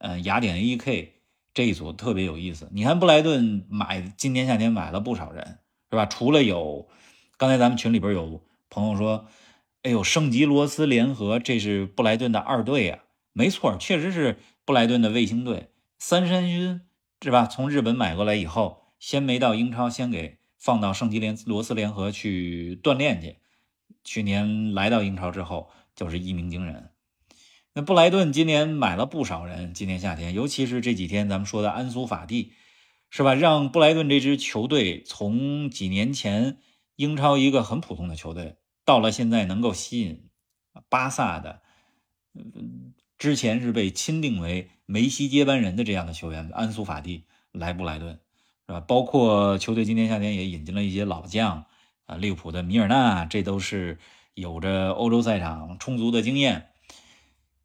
[0.03, 1.09] 呃，雅典 AEK
[1.53, 2.67] 这一组特别有意思。
[2.71, 5.59] 你看布莱顿买今年夏天买了不少人，
[5.91, 6.07] 是吧？
[6.07, 6.89] 除了有
[7.37, 9.27] 刚才咱们群里边有朋友说，
[9.83, 15.70] 哎呦，圣吉罗斯联合这是布莱顿的二队啊，没错，确实是布莱顿的卫星队。
[16.03, 16.81] 三山君
[17.21, 17.45] 是吧？
[17.45, 23.37] 从日本买过来以后，先没到英超，先给放到圣吉连罗斯联合去锻炼去。
[24.03, 26.89] 去年来到英超之后，就是一鸣惊人。
[27.73, 32.53] 那布莱顿今年买了不少人，今年夏天，尤其是这几天咱们说的安苏法蒂，
[33.11, 33.35] 是吧？
[33.35, 36.57] 让布莱顿这支球队从几年前
[36.95, 40.27] 英超一个很普通的球队，到了现在能够吸引
[40.89, 41.61] 巴萨的，
[43.19, 47.23] 之前是被钦定为梅西接班人的这样的球员安苏法蒂
[47.53, 48.19] 来布莱顿，
[48.67, 48.81] 是吧？
[48.81, 51.65] 包括球队今年夏天也引进了一些老将
[52.07, 53.99] 啊，利物浦的米尔纳，这都是
[54.33, 56.71] 有着欧洲赛场充足的经验。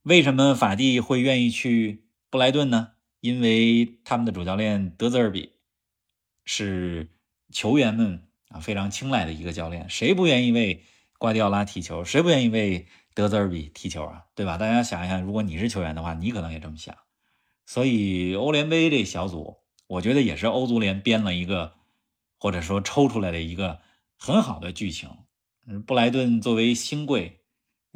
[0.05, 2.93] 为什么法蒂会愿意去布莱顿呢？
[3.21, 5.55] 因为他们的主教练德泽尔比
[6.45, 7.09] 是
[7.51, 9.91] 球员们啊非常青睐的一个教练。
[9.91, 10.85] 谁不愿意为
[11.19, 12.05] 瓜迪奥拉踢球？
[12.05, 14.27] 谁不愿意为德泽尔比踢球啊？
[14.37, 14.57] 对吧？
[14.59, 16.95] 大家想一想，如果你是球员的话，你可能也这么想。
[17.67, 21.75] 所以欧联杯这小组，我觉得也是欧足联编了一个，
[22.39, 23.81] 或者说抽出来的一个
[24.17, 25.11] 很好的剧情。
[25.87, 27.43] 布莱顿作为新贵。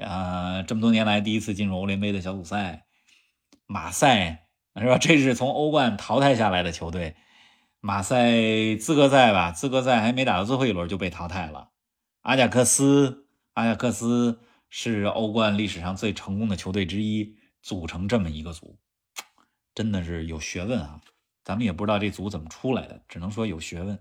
[0.03, 2.87] 啊，这么多年来第一次进入欧联杯的小组赛，
[3.67, 4.97] 马赛是吧？
[4.97, 7.17] 这是从欧冠淘汰下来的球队，
[7.81, 11.69] 马赛资格赛吧，资格赛还没打到最后一轮就被淘汰了。
[12.23, 18.79] 阿贾克斯，阿贾克斯是欧冠历史上最成功的球队之一，组成这么一个组，
[19.81, 21.01] 真的是有学问啊！
[21.43, 23.99] 咱们也不知道这组怎么出来的，只能说有学问。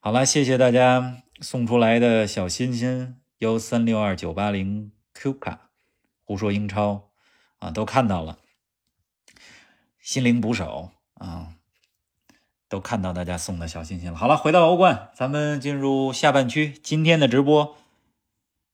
[0.00, 3.16] 好了，谢谢大家送出来的小心心。
[3.40, 5.68] 幺三六二九八零 Q 卡，
[6.24, 7.10] 胡说英超
[7.58, 8.38] 啊，都看到了。
[10.00, 11.48] 心灵捕手啊，
[12.70, 14.16] 都看到大家送的小心心了。
[14.16, 16.72] 好了，回到欧冠，咱们进入下半区。
[16.82, 17.76] 今天的直播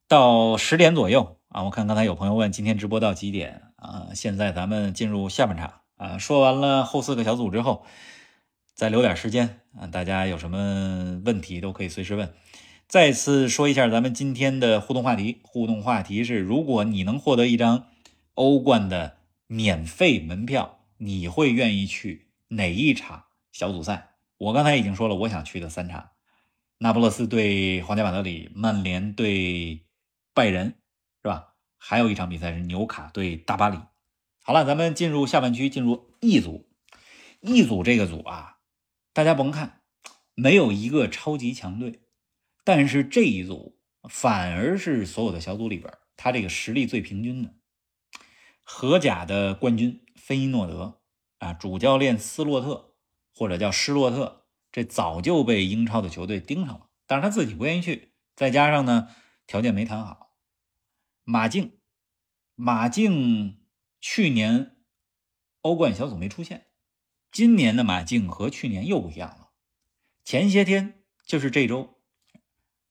[0.07, 4.09] 到十点左右啊，我看刚才有朋友问今天直播到几点啊？
[4.13, 6.19] 现在咱们进入下半场啊。
[6.19, 7.87] 说完了后四个小组之后，
[8.75, 12.35] 再留点时间啊，大家有什么问题都可以随时问。
[12.89, 17.87] 再次说一下咱们今天的互动话题，互动话题是：如果你能获得一张
[18.35, 24.09] 欧冠的免费门票，你会愿意去哪一场小组赛？
[24.39, 26.09] 我刚才已经说了，我想去的三场：
[26.79, 29.85] 那不勒斯对皇家马德里，曼联对
[30.35, 30.75] 拜仁，
[31.87, 33.79] 还有一场比赛是纽卡对大巴黎。
[34.43, 36.67] 好了，咱们进入下半区，进入 E 组。
[37.43, 38.57] E 组这个组啊，
[39.13, 39.83] 大家甭看，
[40.35, 42.01] 没有一个超级强队。
[42.65, 47.53] 但是这一组反而是所有的小组里边，他这个实力最平均的。
[48.63, 51.03] 荷甲的冠军菲诺德
[51.37, 52.95] 啊，主教练斯洛特
[53.35, 58.15] 或者叫施洛特，这早就被英超的球队盯上了，但是他自己不愿意去。
[58.35, 59.09] 再加上呢，
[59.47, 60.24] 条件没谈好。
[61.25, 61.79] 马竞，
[62.55, 63.59] 马竞
[63.99, 64.77] 去年
[65.63, 66.67] 欧冠小组没出现，
[67.33, 69.51] 今年的马竞和去年又不一样了。
[70.23, 71.99] 前些天就是这周。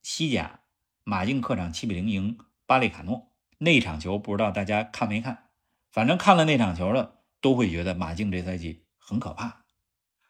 [0.02, 0.64] 西甲，
[1.04, 5.50] 马竞客场七比零赢巴列卡诺那场球，不知道大家看没看？
[5.92, 9.64] 反正看了那场球了，都会觉得马竞这赛季很可怕，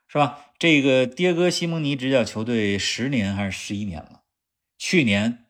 [0.08, 0.52] 是吧？
[0.58, 4.24] 这个迭戈·西蒙尼执教球队十年还是十一年了？
[4.76, 5.46] 去年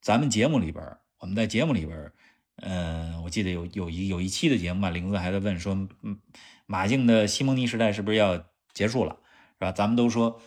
[0.00, 2.12] 咱们节目里边，我们在节目里边，
[2.56, 6.20] 嗯，我记得有有一有一期的节目吧，玲子还在问说，嗯，
[6.66, 9.16] 马竞的西蒙尼时代是不是要结束了？
[9.54, 9.72] 是吧？
[9.72, 10.38] 咱们都说，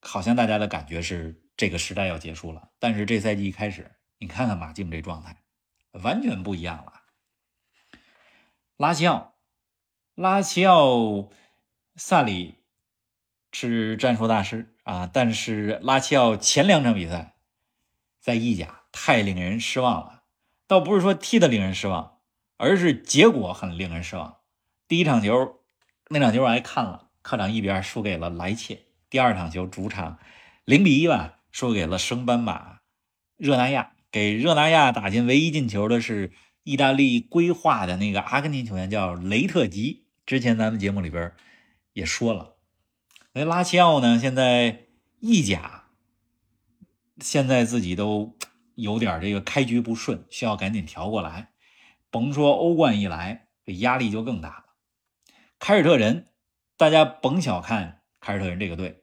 [0.00, 1.42] 好像大家的感觉是。
[1.56, 5.42] 这个时代要结束了，但是这赛季一开始，你看看马竞这状态，
[5.92, 7.02] 完全不一样了。
[8.78, 9.34] 拉齐奥，
[10.14, 11.28] 拉齐奥，
[11.96, 12.54] 萨里
[13.52, 17.34] 是战术大师啊，但是拉齐奥前两场比赛
[18.20, 20.22] 在意甲太令人失望了，
[20.66, 22.18] 倒不是说踢的令人失望，
[22.56, 24.38] 而是结果很令人失望。
[24.88, 25.60] 第一场球，
[26.08, 28.86] 那场球我还看了，客场一边输给了莱切。
[29.08, 30.18] 第二场球，主场
[30.64, 31.36] 零比一吧。
[31.52, 32.78] 输给了升班马
[33.36, 36.30] 热那亚，给热那亚打进唯一进球的是
[36.62, 40.06] 意大利规划的那个阿根廷球员，叫雷特吉。
[40.24, 41.32] 之前咱们节目里边
[41.92, 42.54] 也说了，
[43.32, 44.86] 那拉齐奥呢，现在
[45.18, 45.86] 意甲
[47.18, 48.38] 现在自己都
[48.80, 51.52] 有点这个开局不顺，需要赶紧调过来。
[52.10, 54.64] 甭说欧冠一来，这压力就更大了。
[55.58, 56.28] 凯尔特人，
[56.76, 59.02] 大家甭小看凯尔特人这个队，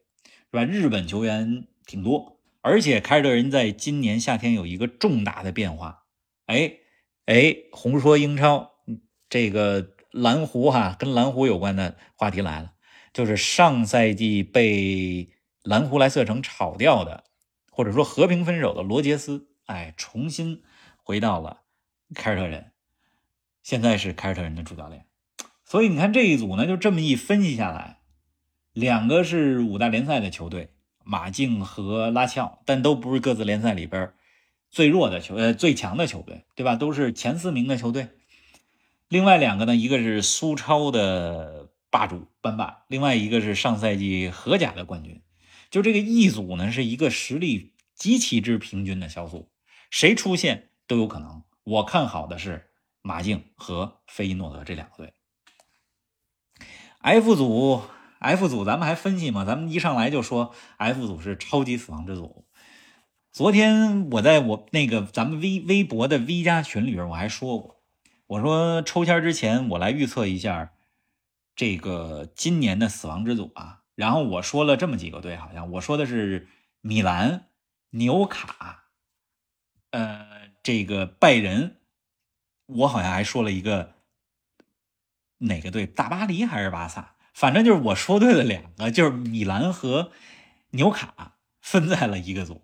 [0.51, 0.65] 是吧？
[0.65, 2.39] 日本球员挺多。
[2.61, 6.03] 而且凯尔特人在今年夏天有一个重大的变化，
[6.47, 6.73] 哎
[7.25, 8.71] 哎，红说英超
[9.29, 12.73] 这个蓝湖哈，跟蓝湖有关的话题来了，
[13.13, 15.29] 就是上赛季被
[15.63, 17.23] 蓝湖莱斯特城炒掉的，
[17.71, 20.63] 或者说和平分手的罗杰斯，哎，重新
[20.95, 21.61] 回到了
[22.15, 22.71] 凯尔特人，
[23.61, 25.05] 现在是凯尔特人的主教练。
[25.65, 27.99] 所以你看这一组呢，就这么一分析下来，
[28.71, 30.69] 两个是五大联赛的球队，
[31.03, 34.13] 马竞和拉齐奥，但都不是各自联赛里边
[34.71, 36.75] 最弱的球呃最强的球队，对吧？
[36.77, 38.07] 都是前四名的球队。
[39.09, 45.21] 另外两个呢，一个是苏超的霸主班霸，另外一个是上赛季荷甲的冠军。
[45.69, 49.49] 就这个一组呢，是一个实力极其之平均的小组，
[49.89, 51.43] 谁出现都有可能。
[51.63, 52.69] 我看好的是
[53.01, 55.13] 马竞和菲诺德这两个队。
[56.99, 57.81] F 组
[58.19, 59.45] ，F 组，咱们还分析吗？
[59.45, 62.45] 咱们一上来就说 F 组是超级死亡之组。
[63.31, 67.81] 昨天我在我那个咱们微微博的 V 加群里边，我还说过，
[68.25, 70.73] 我说抽签之前我来预测一下
[71.55, 73.83] 这个今年的死亡之组啊。
[73.93, 76.47] 然后我说了这么几个队，好像我说的是
[76.81, 77.47] 米兰、
[77.91, 78.85] 纽卡，
[79.97, 81.77] 呃，这个拜仁，
[82.67, 83.95] 我好像还说了一个。
[85.39, 85.87] 哪个队？
[85.87, 87.15] 大巴黎还是巴萨？
[87.33, 90.11] 反正就是我说对了两个，就是米兰和
[90.71, 92.61] 纽卡分在了一个组，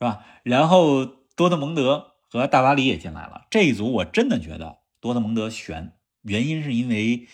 [0.00, 0.24] 吧？
[0.42, 3.46] 然后多特蒙德和大巴黎也进来了。
[3.48, 7.28] 这一组我真的觉得多特蒙德悬，原因是因为，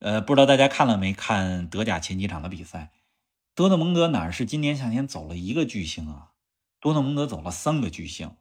[0.00, 2.90] 呃，不知道大家看了没看德甲前几场的比赛？
[3.54, 6.30] 多特蒙德哪是今年夏天走了一个巨星啊？
[6.80, 8.34] 多特蒙德走了三个巨星，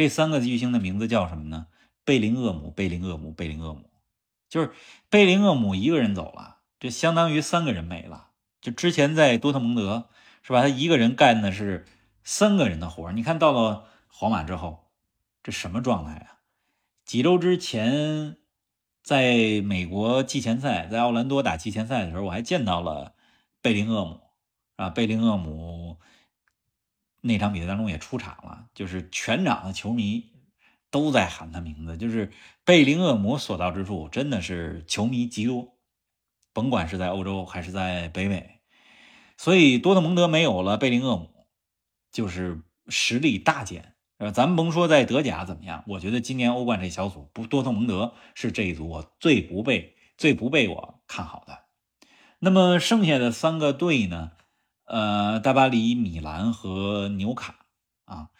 [0.00, 1.66] 这三个巨星的名字叫什么呢？
[2.06, 3.90] 贝林厄姆、贝林厄姆、贝林厄姆。
[4.48, 4.72] 就是
[5.10, 8.28] 贝林厄姆一个人走了，这相当于三个人没了。
[8.62, 10.08] 就之前在多特蒙德
[10.42, 10.62] 是吧？
[10.62, 11.84] 他一个人干的是
[12.24, 14.90] 三个人的活你看到了皇马之后，
[15.42, 16.40] 这什么状态啊？
[17.04, 18.38] 几周之前
[19.02, 23.12] 在美国季前赛，在奥兰多打季前赛的时候，我还见到了
[23.60, 24.20] 贝林厄姆
[24.76, 24.88] 啊。
[24.88, 25.98] 贝林厄姆
[27.20, 30.30] 那场比赛当中也出场了，就是全场的球迷。
[30.92, 32.32] 都在喊他名字，就是
[32.64, 35.78] 贝林厄姆所到之处，真的是球迷极多，
[36.52, 38.58] 甭管是在欧洲还是在北美。
[39.38, 41.46] 所以多特蒙德没有了贝林厄姆，
[42.10, 43.94] 就是实力大减。
[44.18, 51.66] 呃，咱们甭说在德甲怎么样，我觉得今年欧冠这小组，不多特蒙德是这一组我最不被最不被我看好的。
[52.40, 54.32] 那么剩下的三个队呢？
[54.90, 57.54] 呃，大巴黎、米兰和纽卡
[58.06, 58.30] 啊。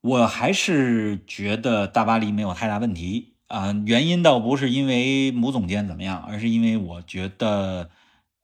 [0.00, 7.88] 我还是觉得大巴黎没有太大问题啊，原因倒不是因为母总监怎么样，而是因为我觉得，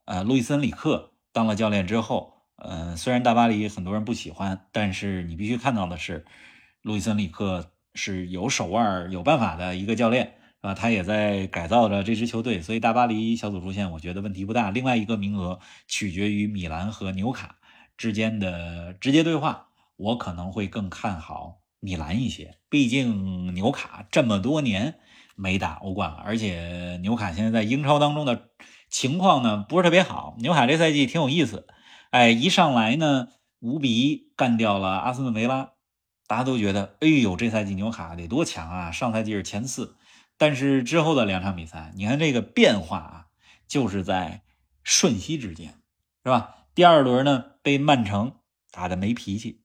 [0.05, 6.25] 呃，路易森里克当了教练之后，呃，虽然大巴黎很多人不喜欢，但是你必须看到的是，
[6.83, 14.71] 路易森里克是有手腕、有办法的一个教练啊，他也在改造着这支球队，所以大巴黎小组出线，我觉得问题不大。
[14.71, 17.57] 另外一个名额取决于米兰和纽卡
[17.97, 19.69] 之间的直接对话。
[19.97, 24.95] 我可能会更看好米兰一些，毕竟纽卡这么多年
[25.37, 28.49] 没打欧冠了，而且纽卡现在在英超当中的
[28.89, 30.37] 情况呢不是特别好。
[30.39, 31.67] 纽卡这赛季挺有意思，
[32.13, 35.73] 哎，一上来呢五比一干掉了阿斯顿维拉，
[36.27, 38.91] 大家都觉得，哎呦，这赛季纽卡得多强啊！
[38.91, 39.97] 上赛季是前四，
[40.41, 43.27] 但是之后的两场比赛，你看这个变化啊，
[43.69, 44.41] 就是在
[44.83, 45.75] 瞬息之间，
[46.25, 46.65] 是吧？
[46.75, 48.37] 第二轮呢被曼城
[48.71, 49.61] 打的没脾气。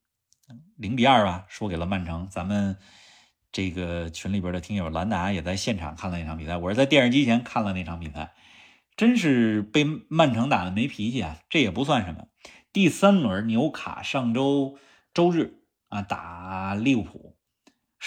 [0.75, 2.27] 零比二吧，输给了曼城。
[2.29, 2.75] 咱们
[3.53, 8.33] 这个群里边的听友兰达也在现场看了那场比赛，我是在电视机前看了那场比赛，
[8.97, 11.37] 真是被曼城打的没脾气啊！
[11.49, 12.27] 这也不算什么。
[12.73, 14.77] 第三轮纽卡上周
[15.13, 17.34] 周日啊打利物浦，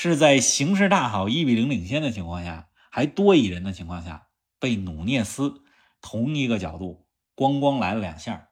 [0.00, 4.28] 是在形势大好、一比零领先的情况下，还多一人的情况下，
[4.61, 5.62] 被努涅斯
[6.00, 8.50] 同一个角度咣咣来了两下。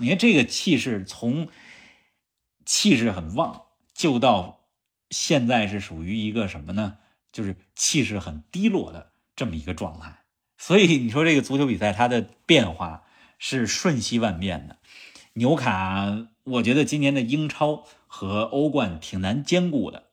[0.00, 1.48] 你看这个气势从。
[2.66, 4.60] 气势很旺，就到
[5.10, 6.96] 现在是属于一个什么呢？
[7.30, 10.24] 就是气势很低落的这么一个状态。
[10.56, 13.04] 所以你说这个足球比赛它的变化
[13.38, 14.78] 是瞬息万变的。
[15.34, 20.04] 纽卡，我觉得今年的英超和欧冠挺难兼顾的，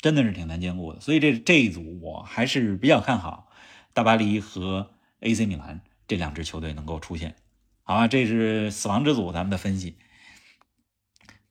[0.00, 1.00] 真的是挺难兼顾的。
[1.00, 3.48] 所以这这一组我还是比较看好
[3.92, 4.90] 大巴黎和
[5.20, 7.36] AC 米兰这两支球队能够出现。
[7.82, 9.98] 好啊，这是死亡之组咱们的分析。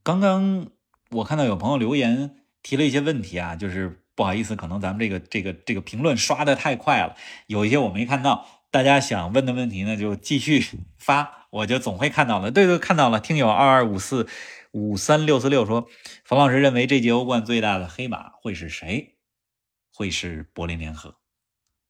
[0.03, 0.67] 刚刚
[1.11, 7.15] 我看到有朋友留言提了一些问题啊，就是不好意思，可能咱们这个这个这个评论刷的太快了，
[7.47, 8.47] 有一些我没看到。
[8.71, 10.63] 大家想问的问题呢，就继续
[10.95, 12.51] 发，我就总会看到了。
[12.51, 13.19] 对对，看到了。
[13.19, 14.27] 听友二二五四
[14.71, 15.87] 五三六四六说，
[16.23, 19.17] 冯老师认为这届欧冠最大的黑马会是谁？
[19.91, 21.15] 会是柏林联合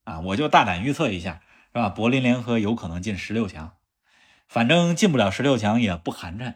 [0.04, 1.42] 啊，我就大胆预测一下，
[1.74, 1.90] 是吧？
[1.90, 3.74] 柏林联合有可能进十六强，
[4.48, 6.56] 反正进不了十六强也不寒碜。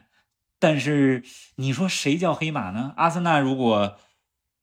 [0.57, 1.23] 但是
[1.57, 2.93] 你说谁叫黑马呢？
[2.95, 3.97] 阿森纳如果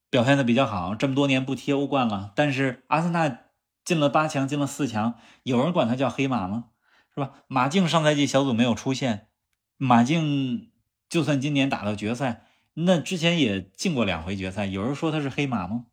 [0.09, 3.43] 表现的比较好，这么多年不踢欧冠了，但是阿森纳
[3.85, 6.71] 进了八强，进了四强，有人管他叫黑马吗？
[7.15, 7.43] 是吧？
[7.47, 9.29] 马竞上赛季小组没有出现，
[9.77, 10.73] 马竞
[11.11, 15.85] 就算今年打到决赛，那之前也进过两回决赛，有人说他是黑马吗？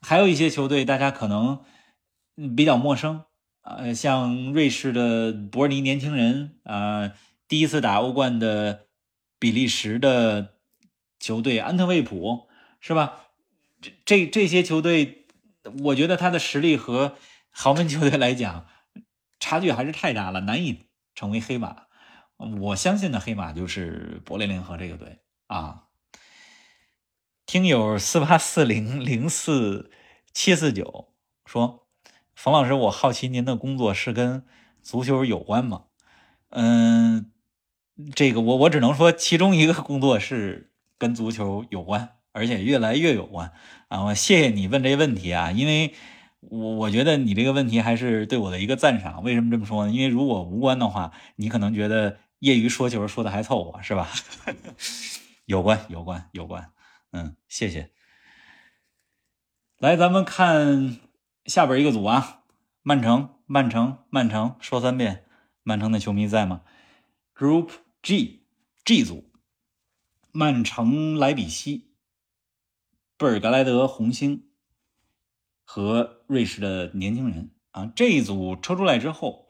[0.00, 1.62] 还有一些球队大家可能
[2.56, 3.24] 比较陌生，
[3.60, 7.12] 呃，像瑞士的伯尼年轻人，啊，
[7.46, 8.86] 第一次打欧冠的。
[9.42, 10.56] 比利时的
[11.18, 12.46] 球队安特卫普
[12.78, 13.22] 是吧？
[13.80, 15.24] 这这这些球队，
[15.84, 17.16] 我觉得他的实力和
[17.48, 18.66] 豪门球队来讲，
[19.38, 21.84] 差距还是太大了，难以成为黑马。
[22.60, 25.84] 我相信的黑马就是柏林联合这个队啊。
[27.46, 29.90] 听友四八四零零四
[30.32, 31.12] 七四九
[31.44, 31.86] 说
[32.34, 34.44] ：“冯老师，我好奇您的工作是跟
[34.82, 35.84] 足球有关吗？”
[36.50, 37.30] 嗯。
[38.14, 43.52] 这个我我只能说，其中一个工作是跟足球有关，而且越来越有关
[43.88, 44.04] 啊！
[44.04, 45.92] 我谢谢你问这问题啊，因为
[46.40, 49.22] 我我觉得你这个问题还是对我的一个赞赏。
[49.22, 49.92] 为什么这么说呢？
[49.92, 54.10] 因为如果无关的话，你可能觉得业余说球说的还凑合，是吧？
[55.46, 56.72] 有关有关有关，
[57.12, 57.90] 嗯，谢谢。
[59.78, 60.98] 来，咱们看
[61.46, 62.42] 下边一个组啊，
[62.82, 65.24] 曼城，曼城，曼城，说三遍，
[65.62, 66.62] 曼城的球迷在吗
[67.34, 67.70] ？Group。
[68.02, 68.46] G
[68.82, 69.30] G 组，
[70.32, 71.92] 曼城、莱比锡、
[73.18, 74.48] 贝尔格莱德红星
[75.64, 79.49] 和瑞士的年轻人啊，这一组抽出来之后，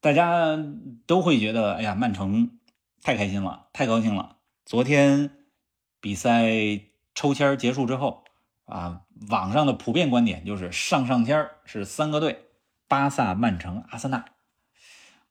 [0.00, 0.58] 大家
[1.06, 2.58] 都会觉得，哎呀，曼城
[3.02, 4.36] 太开心了，太高兴了。
[4.64, 5.30] 昨天
[6.00, 6.48] 比赛
[7.14, 8.24] 抽签结束之后
[8.64, 12.46] 啊，网上的普遍观点就是上上签是三个队：
[12.88, 14.24] 巴萨、曼城、阿森纳。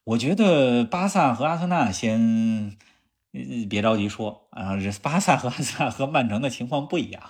[0.04, 2.76] 我觉得巴萨和阿森纳先
[3.68, 7.22] 别着急说啊，巴萨和阿森纳和曼城的情况不一样，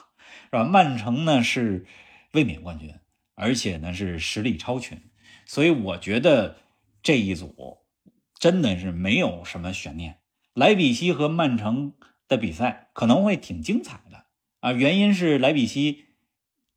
[0.45, 0.64] 是吧？
[0.64, 1.86] 曼城呢是
[2.32, 2.95] 卫冕冠军，
[3.34, 5.01] 而且呢是实力超群，
[5.47, 6.57] 所以我觉得
[7.03, 7.78] 这一组
[8.38, 10.18] 真的是没有什么悬念。
[10.55, 11.94] 莱比锡和曼城
[12.28, 14.24] 的比赛可能会挺精彩的
[14.61, 16.07] 啊，原因是莱比锡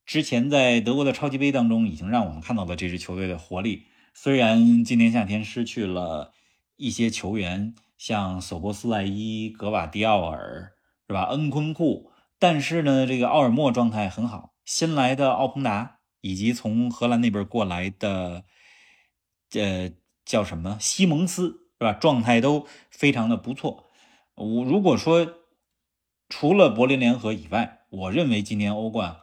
[0.05, 3.88] 之前在德国的超级杯当中已经让我们看到了这支球队的活力。
[4.13, 6.34] 虽然今年夏天失去了
[6.76, 10.74] 一些球员，像索波斯赖伊、格瓦迪奥尔，
[11.07, 11.24] 是吧？
[11.30, 14.53] 恩昆库，但是呢，这个奥尔莫状态很好。
[14.65, 18.45] 新来的奥彭达以及从荷兰那边过来的，
[19.53, 19.91] 呃，
[20.26, 21.93] 叫什么西蒙斯，是吧？
[21.93, 23.89] 状态都非常的不错。
[24.36, 25.34] 我如果说
[26.30, 29.21] 除了柏林联合以外，我认为今年欧冠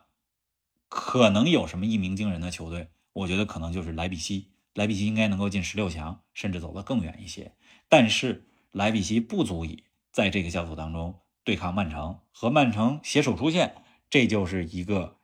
[0.88, 4.53] 可能有什么一鸣惊人的球队，我觉得可能就是莱比锡。
[4.74, 7.57] 莱比锡应该能够进十六强，甚至走得更远一些。
[7.88, 15.18] 但是莱比锡不足以在这个小组当中对抗曼城，和曼城携手出线，这就是一个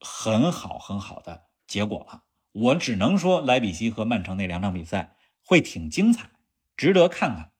[0.00, 2.23] 很好很好的结果了。
[2.54, 6.30] 我只能说，莱比锡和曼城那两场比赛会挺精彩，
[6.76, 7.50] 值得看看，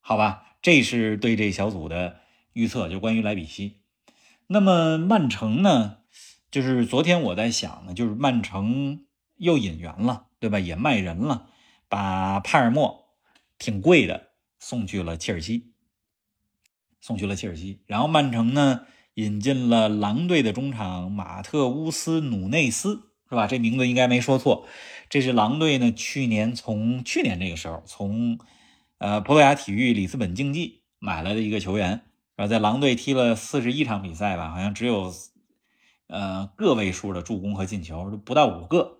[0.00, 0.56] 好吧？
[0.60, 2.20] 这是对这小组的
[2.52, 3.80] 预测，就关于莱比锡。
[4.46, 5.98] 那么曼城呢？
[6.50, 9.06] 就是昨天我在想呢，就是曼城
[9.38, 10.26] 又引援了。
[10.40, 10.60] 对吧？
[10.60, 11.48] 也卖人了，
[11.88, 13.14] 把帕尔默
[13.56, 15.72] 挺贵的送去了切尔西，
[17.00, 17.80] 送去了切尔西。
[17.86, 23.48] 然后曼城呢引进了狼队的中场马特乌斯努内斯，是吧？
[23.48, 24.64] 这名字应该没说错。
[25.10, 28.38] 这是狼队呢去年从去年这个时候从
[28.98, 32.02] 呃葡萄牙体育里斯本竞技买来的一个球员，
[32.36, 35.12] 然后在狼队踢了四十一场比赛吧，好像只有
[36.06, 38.98] 呃个位数的助攻和进球，不到五个。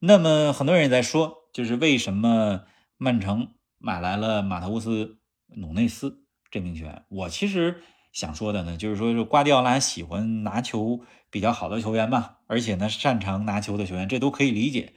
[0.00, 2.62] 那么很多人也在说，就是为什么
[2.98, 5.18] 曼城买来了马特乌斯
[5.48, 7.04] 努内斯这名球员？
[7.08, 7.82] 我其实
[8.16, 14.94] 想说的呢，就是说，是瓜迪奥拉喜欢拿球比较好的球员嘛，而且呢，擅长拿球的球员，这都可以理解。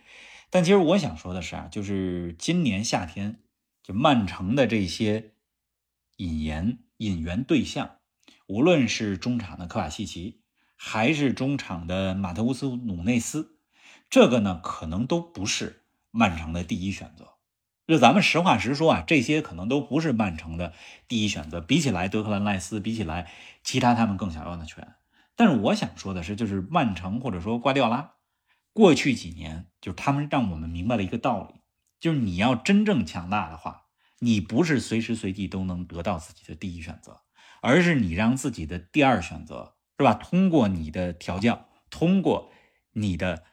[0.49, 3.41] 但其实我想说的是啊，就是今年夏天，
[3.83, 5.33] 就曼城的这些
[6.15, 7.97] 引言引援对象，
[8.47, 10.39] 无论是中场的科瓦西奇，
[10.77, 13.59] 还是中场的马特乌斯努内斯。
[14.09, 17.33] 这个呢，可能都不是曼城的第一选择。
[17.89, 20.73] 就咱们实话实说啊，这些可能都不是曼城的
[21.07, 21.59] 第一选择。
[21.59, 23.31] 比起来德克兰赖斯，比起来
[23.63, 24.95] 其他他们更想要的球员。
[25.35, 28.13] 但是我想说的是，就是曼城或者说瓜迪奥拉，
[28.73, 31.61] 过去几年就是他们让我们明白了一个道理，
[31.99, 33.85] 就是你要真正强大的话，
[34.19, 37.21] 你不是随时随地都能得到自己的第一选择，
[37.61, 40.13] 而是你让自己的第二选择，是吧？
[40.13, 42.51] 通过你的调教，通过
[42.93, 43.43] 你的。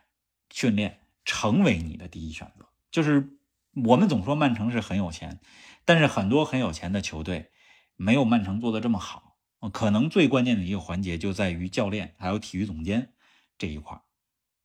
[0.49, 2.67] 训练成为你的第一选择。
[2.91, 3.36] 就是
[3.85, 5.41] 我们总说曼城是很有钱，
[5.85, 7.51] 但是很多很有钱的球队
[7.97, 9.37] 没有曼城做的这么好。
[9.73, 13.13] 可能最关键的一个环节就在于教练还有体育总监
[13.59, 14.01] 这一块，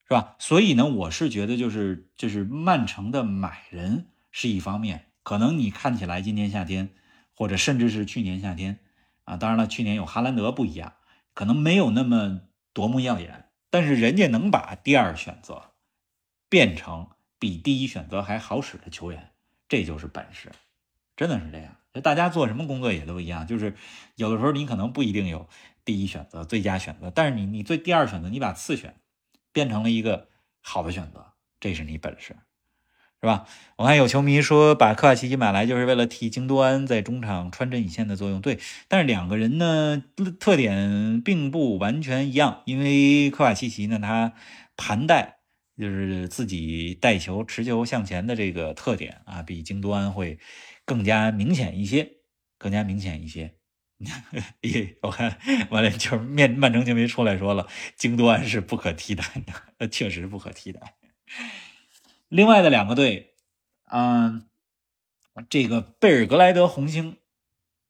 [0.07, 0.35] 是吧？
[0.37, 6.93] 所以呢，我是觉得就是就是曼城的买人是一方面，可能你看起来今年夏天
[7.33, 8.79] 或者甚至是去年夏天
[9.23, 10.93] 啊，当然了，去年有哈兰德不一样，
[11.33, 12.41] 可能没有那么
[12.73, 15.71] 夺目耀眼，但是人家能把第二选择
[16.47, 17.09] 变成
[17.41, 19.31] 比第一选择还好使的球员，
[19.67, 20.51] 这就是本事，
[21.17, 21.75] 真的是这样。
[21.91, 23.73] 就大家做什么工作也都一样，就是
[24.15, 25.49] 有的时候你可能不一定有
[25.83, 28.93] 第一选择、最佳选择，但是你你最第二选择，你把次选
[29.51, 30.27] 变成了一个
[30.61, 32.35] 好的选择，这是你本事，
[33.19, 33.47] 是吧？
[33.77, 40.01] 我看有球迷说把科瓦奇奇买来就是为了替京多安在中场穿针引线的作用，对，但是两个人呢
[40.39, 44.31] 特点并不完全一样，因为科瓦奇奇呢他
[44.77, 45.39] 盘带
[45.81, 50.39] 就是自己带球持球向前的这个特点啊，比京多安会。
[50.83, 52.17] 更加明显一些，
[52.57, 53.55] 更加明显一些。
[55.01, 59.23] 我看完了，就是面曼城球迷出来说了，京多安是不可替代
[59.77, 60.95] 的，确实不可替代。
[62.27, 63.35] 另外的两个队，
[63.89, 64.49] 嗯，
[65.47, 67.17] 这个贝尔格莱德红星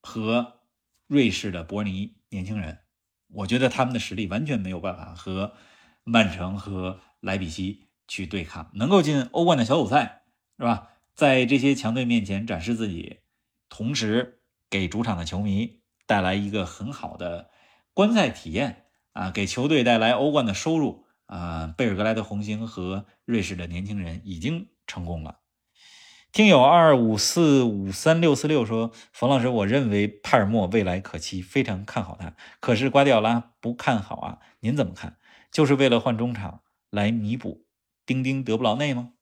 [0.02, 0.60] 和
[1.08, 2.80] 瑞士的伯尼年轻人，
[3.30, 5.56] 我觉得他们的实力完全没有办法和
[6.04, 10.24] 曼城和莱比锡去对抗，能够进欧冠的小组赛，
[10.58, 10.90] 是吧？
[11.16, 13.20] 在这些强队面前展示自己，
[13.70, 17.50] 同时给主场的球迷带来一个很好的
[17.94, 21.74] 观赛体验啊，给球队带来欧冠的收入啊。
[21.78, 25.38] 贝尔格莱德红星和瑞士的年轻人已经成功了。
[26.32, 32.34] 听友二五四五三六四六说：“冯老师，我认为帕尔默未来可期，非常看好他。
[32.62, 35.18] 可是瓜迪奥拉不看好啊，您怎么看？
[35.52, 36.62] 就是为了换中场
[36.92, 37.66] 来弥补
[38.06, 39.14] 丁丁德布劳内吗？”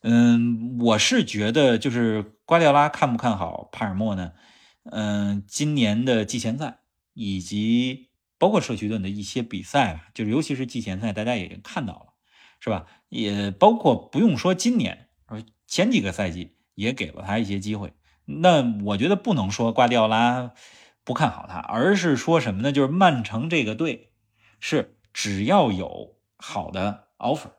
[0.00, 4.32] 嗯，我是觉得就是瓜迪奥拉看不看好帕尔默呢？
[4.84, 6.80] 嗯，今年的季前赛
[7.14, 12.06] 以及包括社区盾的一些比赛吧，就是尤其是季前赛，大家已经看到了，
[12.60, 12.86] 是吧？
[13.08, 15.08] 也包括不用说今年，
[15.66, 17.94] 前几个赛季也给了他一些机会。
[18.26, 20.52] 那我觉得不能说瓜迪奥拉
[21.02, 22.72] 不看好他，而是说什么呢？
[22.72, 24.12] 就是曼城这个队
[24.60, 27.52] 是只要有好的 offer，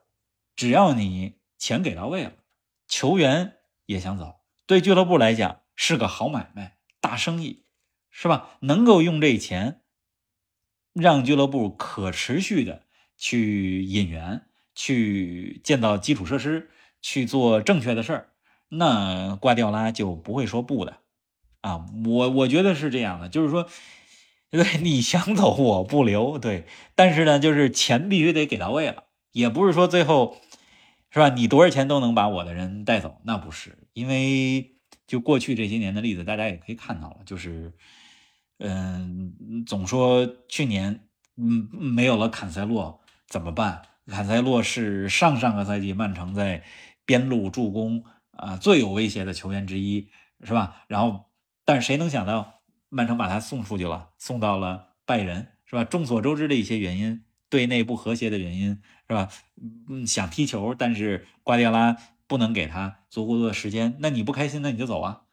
[0.56, 1.40] 只要你。
[1.58, 2.34] 钱给到位了，
[2.86, 3.56] 球员
[3.86, 7.64] 也想走，对俱乐部来讲是个好买卖、大生意，
[8.12, 8.58] 是吧？
[8.60, 9.82] 能够用这钱
[10.94, 12.84] 让俱乐部可持续的
[13.18, 16.70] 去引援、去建造基础设施、
[17.02, 18.30] 去做正确的事儿，
[18.68, 21.00] 那瓜迪奥拉就不会说不的
[21.62, 21.88] 啊！
[22.06, 23.68] 我我觉得是这样的，就是说，
[24.52, 26.66] 对你想走我不留，对，
[26.96, 30.38] 但是呢，就是钱必须得给到位了，也不是说最后。
[31.12, 31.30] 是吧？
[31.30, 33.22] 你多少钱都能把我的人带走？
[33.24, 34.76] 那不是，因为
[35.08, 37.72] 就过去这些年的例子，大家也可以看到了，就是，
[38.60, 43.84] 嗯，总说去年，嗯，没有了坎塞洛怎么办？
[44.08, 46.64] 坎塞洛是上上个赛季曼城在
[47.06, 50.10] 边路助攻啊最有威胁的球员之一，
[50.44, 50.84] 是吧？
[50.90, 51.28] 然后，
[51.64, 52.55] 但是谁能想到
[52.96, 55.84] 曼城把他送出去了，送到了拜仁，是吧？
[55.84, 57.24] 众所周知的一些原因。
[57.50, 59.30] 队内不和谐的原因是吧？
[59.90, 61.96] 嗯，想踢球，但是瓜迪奥拉
[62.28, 63.96] 不能给他足够多的时间。
[64.00, 65.24] 那你不开心，那你就走啊。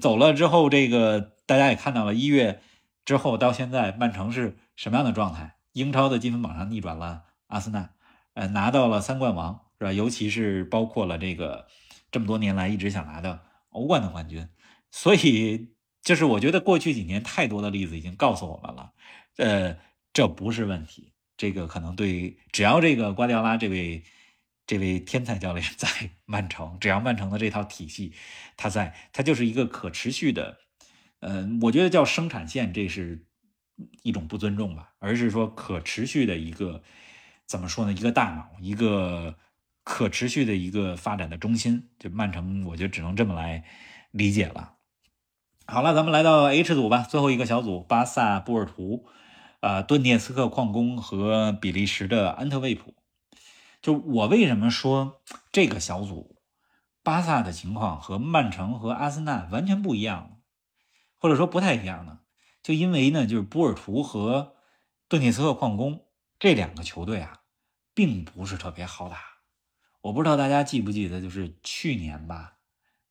[0.00, 2.60] 走了之后，这个大家也看到了，一月
[3.04, 5.56] 之后到现在，曼城是什么样的状态？
[5.72, 7.90] 英超的积分榜上逆转了阿森纳，
[8.34, 9.92] 呃，拿到了三冠王，是吧？
[9.92, 11.66] 尤其是包括了这个
[12.10, 13.40] 这么多年来一直想拿的
[13.70, 14.48] 欧冠的冠军。
[14.90, 15.74] 所以，
[16.06, 18.92] 就是我觉得过去几年太多的例子已经告诉我们了，
[19.38, 19.76] 呃，
[20.12, 21.12] 这不是问题。
[21.36, 24.04] 这个可能对，只要这个瓜迪奥拉这位
[24.68, 25.88] 这位天才教练在
[26.24, 28.12] 曼城，只要曼城的这套体系
[28.56, 30.58] 他在，他就是一个可持续的，
[31.18, 33.26] 嗯，我觉得叫生产线，这是
[34.04, 36.84] 一种不尊重吧，而是说可持续的一个
[37.46, 37.92] 怎么说呢？
[37.92, 39.36] 一个大脑，一个
[39.82, 43.64] 可持续的一个发展的中心，就曼城，我就只能这么来
[44.12, 44.75] 理解了。
[45.68, 49.06] 好了，咱们来到 H 组吧，最后一个小组，巴萨、波尔图。
[49.60, 52.94] 啊，顿涅茨克矿工和比利时的安特卫普，
[53.82, 56.36] 就我为什么说这个小组，
[57.02, 60.38] 巴萨的情况和曼城和阿森纳完全不一样，
[61.18, 62.20] 或者说不太一样呢？
[62.62, 64.54] 就因为呢，就是波尔图和
[65.08, 66.04] 顿涅茨克矿工
[66.38, 67.40] 这两个球队啊，
[67.92, 69.18] 并不是特别好打。
[70.02, 72.58] 我不知道大家记不记得，就是去年吧，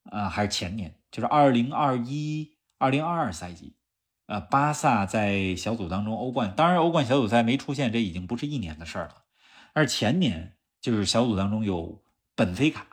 [0.03, 3.77] 啊，还是前年，就是二零二一、二零二二赛季。
[4.25, 9.23] 呃，巴萨在小组当中欧冠，当然欧冠小组赛没出现，这已经不是一年的事儿了。
[9.71, 12.03] 而前年就是小组当中有
[12.35, 12.85] 本菲卡，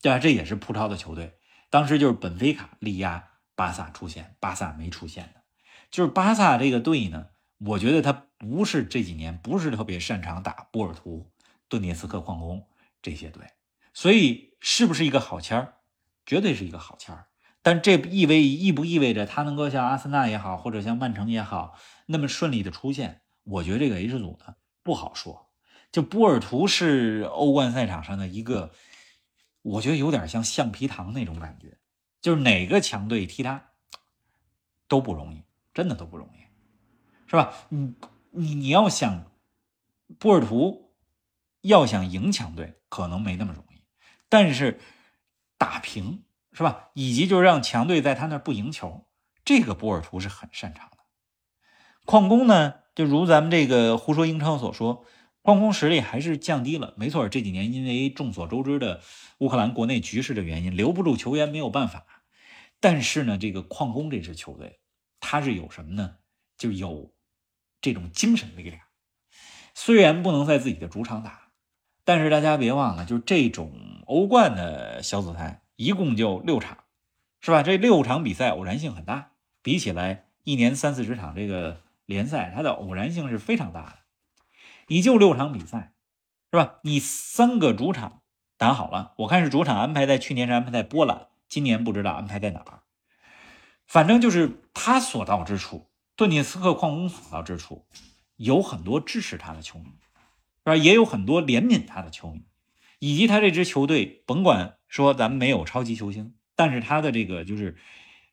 [0.00, 0.20] 对吧？
[0.20, 1.36] 这也是葡超的球队，
[1.68, 5.40] 当时就是本菲卡力压巴萨出现，巴萨没出现的，
[5.90, 7.26] 就是巴萨这个队呢，
[7.58, 11.32] 我觉得他不是这几年不是特别擅长打波尔图、
[11.68, 12.68] 顿涅茨克矿工
[13.02, 13.42] 这些队，
[13.92, 15.74] 所以是不是一个好签儿？
[16.24, 17.24] 绝对是一个好签儿。
[17.62, 23.22] 但这意味意不意味着他能够像阿森纳也好，或者像曼城也好，那么顺利的出现？
[23.44, 25.50] 我觉得这个 H 组呢不好说。
[25.90, 28.72] 就波尔图是欧冠赛场上的一个，
[29.62, 31.78] 我觉得有点像橡皮糖那种感觉，
[32.20, 33.70] 就是哪个强队踢他
[34.86, 35.42] 都不容易，
[35.74, 36.40] 真的都不容易，
[37.26, 37.54] 是吧？
[37.70, 37.94] 你
[38.30, 39.32] 你你要想
[40.18, 40.92] 波尔图
[41.62, 43.82] 要想赢强队，可能没那么容易，
[44.28, 44.78] 但是
[45.56, 46.22] 打平。
[46.58, 46.90] 是吧？
[46.94, 49.06] 以及就是让强队在他那不赢球，
[49.44, 50.96] 这个波尔图是很擅长的。
[52.04, 55.04] 矿工呢，就如咱们这个胡说英超所说，
[55.42, 56.94] 矿工实力还是降低了。
[56.96, 59.00] 没错，这几年因为众所周知的
[59.38, 62.04] 乌克兰国内局势的原因，留不住球员没有办法。
[62.80, 64.80] 但是呢，这个矿工这支球队，
[65.20, 66.16] 他是有什么呢？
[66.56, 67.14] 就有
[67.80, 68.80] 这种精神力量。
[69.74, 71.52] 虽然不能在自己的主场打，
[72.04, 73.70] 但是大家别忘了，就是这种
[74.06, 75.62] 欧冠的小组赛。
[75.78, 76.78] 一共就六场，
[77.40, 77.62] 是吧？
[77.62, 79.30] 这六场比赛偶然性很大，
[79.62, 83.98] 比起来一年三四十场这个联赛，它的偶然性是非常大的。
[84.88, 85.92] 你就六场比赛，
[86.50, 86.80] 是吧？
[86.82, 88.22] 你三个主场
[88.56, 92.80] 打好了，我看是主场安排在去年是安排在波兰，今年不知道安排在哪儿。
[93.86, 97.86] 反正就是他所到之处，顿涅茨克矿工所到之处，
[98.34, 100.74] 有很多支持他的球迷，是吧？
[100.74, 102.42] 也有很多怜悯他的球迷。
[103.00, 107.76] 以及他这支球队，甭管说咱们没有超级球星，但是他的这个就是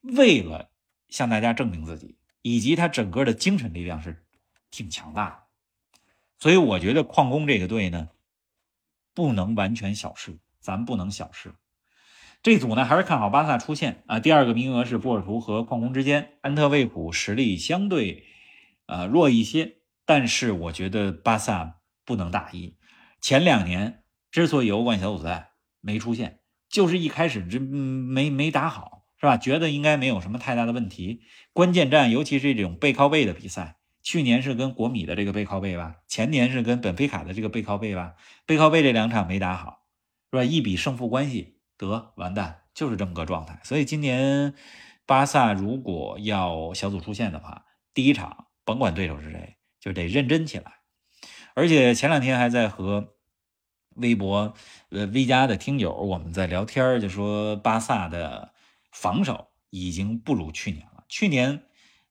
[0.01, 0.71] 为了
[1.07, 4.25] 向大家证明自己，以及他整个的精神力量是
[4.71, 5.37] 挺强大的。
[6.39, 8.09] 所以我觉得矿工这个队呢，
[9.13, 11.53] 不能完全小视，咱不能小视。
[12.41, 14.19] 这组呢还是看好巴萨出线啊。
[14.19, 18.25] 第二个名额是波尔图和矿工之间，安特卫普实力相对
[18.87, 22.77] 呃弱一些，但是我觉得巴萨不能大意。
[23.21, 24.01] 前两年。
[24.35, 29.37] 之所以欧冠小组赛没出现，就是一开始这没没打好，是吧？
[29.37, 31.21] 觉得应该没有什么太大的问题。
[31.53, 38.15] 关键战，尤其是这种背靠背的比赛，去年是跟国米的这个背靠背吧，前年是跟本菲卡的这个背靠背吧，
[38.45, 39.85] 背靠背这两场没打好，
[40.31, 40.43] 是吧？
[40.43, 43.61] 一比胜负关系得完蛋，就是这么个状态。
[43.63, 44.53] 所以今年
[45.05, 47.63] 巴萨如果要小组出线的话，
[47.93, 50.73] 第一场甭管对手是谁，就得认真起来。
[51.53, 53.14] 而且前两天还在和。
[53.95, 54.53] 微博，
[54.89, 58.53] 呃，V 加的听友，我们在聊天就说巴萨的
[58.91, 61.03] 防守已经不如去年了。
[61.09, 61.63] 去年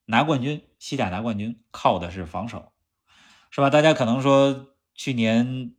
[0.05, 2.71] 拿冠军，西甲拿冠军靠的是防守，
[3.49, 3.69] 是吧？
[3.69, 5.73] 大家可能说去年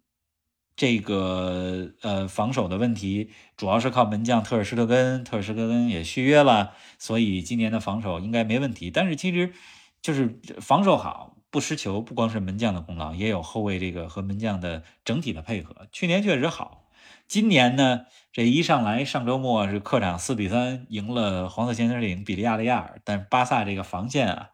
[0.74, 8.90] 这个呃防守的问题主要是靠门将特尔施特根，特尔施特根也续约了，所以今年的防守应该没问题。
[8.90, 9.52] 但是其实
[10.02, 11.35] 就是防守好。
[11.56, 15.88] 不失球，不光是门将的功劳，也有后卫这个和门将的整体的配合。
[15.90, 16.86] 去年确实好，
[17.26, 24.50] 今年呢，这一上来上周末是客场四比三赢了黄色潜水艇比利亚雷亚尔，但是巴萨这个防线啊，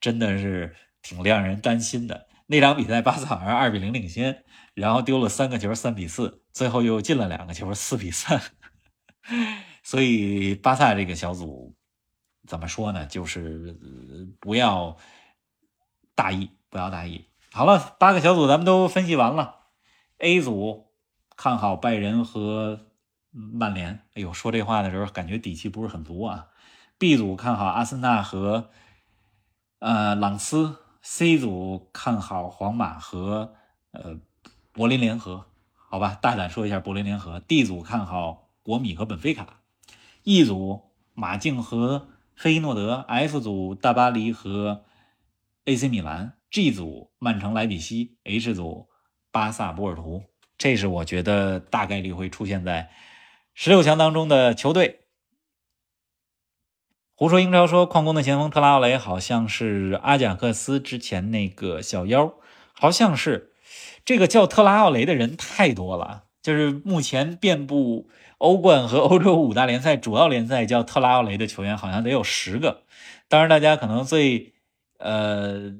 [0.00, 2.26] 真的是挺让人担心的。
[2.48, 4.42] 那场比赛巴萨好像二比零领先，
[4.74, 8.42] 然后丢了三个球，三比四，最后又进了两个球，四比三。
[9.84, 11.76] 所以巴萨这个小组
[12.48, 13.06] 怎么说呢？
[13.06, 13.76] 就是
[14.40, 14.96] 不要。
[16.20, 17.24] 大意，不要大意。
[17.50, 19.54] 好了，八个小组咱们都分析完了。
[20.18, 20.88] A 组
[21.34, 22.80] 看好拜仁和
[23.30, 24.02] 曼联。
[24.12, 26.48] 哎呦，说这话的时候感觉底气不是很足啊。
[26.98, 28.68] B 组看好阿森纳和
[29.78, 30.76] 呃朗斯。
[31.00, 33.54] C 组看好皇马和
[33.92, 34.18] 呃
[34.72, 35.46] 柏林联合。
[35.74, 37.40] 好吧，大胆说一下柏林联合。
[37.40, 39.60] D 组看好国米和本菲卡。
[40.24, 40.82] E 组
[41.14, 43.06] 马竞和费诺德。
[43.08, 44.84] F 组大巴黎和。
[45.70, 48.88] AC 米兰 G 组曼城莱比锡 H 组
[49.30, 50.24] 巴萨波尔图，
[50.58, 52.90] 这是我觉得大概率会出现在
[53.54, 55.02] 十六强当中的球队。
[57.14, 62.34] 胡说英超说矿工的前锋特拉奥雷好像是阿贾克斯之前那个小妖，
[62.72, 63.52] 好像是
[64.04, 72.82] 这个叫特拉奥雷的人太多了，就是目前遍布欧冠和欧洲五大联赛主要联赛叫特拉奥雷的球员好像得有十个。
[73.28, 74.54] 当然，大家可能最。
[75.00, 75.74] 呃，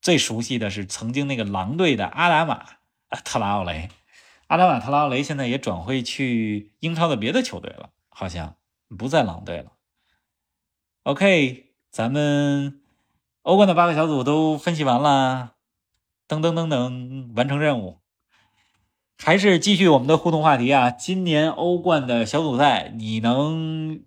[0.00, 2.64] 最熟悉的是曾经那个狼队的阿达马
[3.24, 3.88] 特拉奥雷，
[4.46, 8.56] 阿达马特拉奥雷现在也转会去英超的别的球队了，好像
[8.96, 9.72] 不在狼队了。
[11.02, 12.80] OK，咱们
[13.42, 15.54] 欧冠的八个小组都分析完了，
[16.28, 18.00] 噔噔噔噔，完成任务。
[19.18, 20.90] 还是继续我们的互动话题啊！
[20.90, 24.02] 今年欧冠的小组赛，你能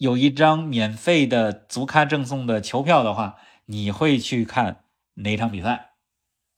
[0.00, 3.36] 有一张免费的足咖赠送的球票的话，
[3.66, 5.90] 你会去看哪场比赛？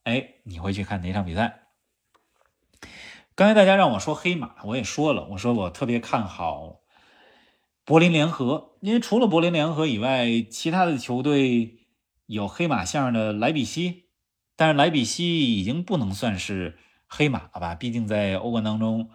[0.05, 1.63] 哎，你会去看哪场比赛？
[3.35, 6.83] 刚才大家让我说黑马，我也说了，我说我特别看好
[7.85, 11.89] 柏林联合，因为除了柏林联合以外，其他的球队
[12.27, 14.05] 有黑马相的莱比锡，
[14.55, 16.79] 但是莱比锡已经不能算是。
[17.15, 19.11] 黑马了吧，毕竟在欧冠当中，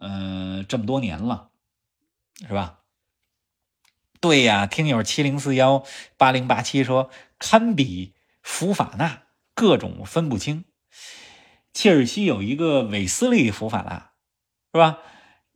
[0.00, 1.50] 嗯，这么多年了，
[2.40, 2.80] 是吧？
[4.20, 5.84] 对呀，听友七零四幺
[6.16, 9.22] 八零八七说，堪比福法纳，
[9.54, 10.64] 各种分不清。
[11.72, 14.12] 切尔西有一个韦斯利福法纳，
[14.72, 14.98] 是吧？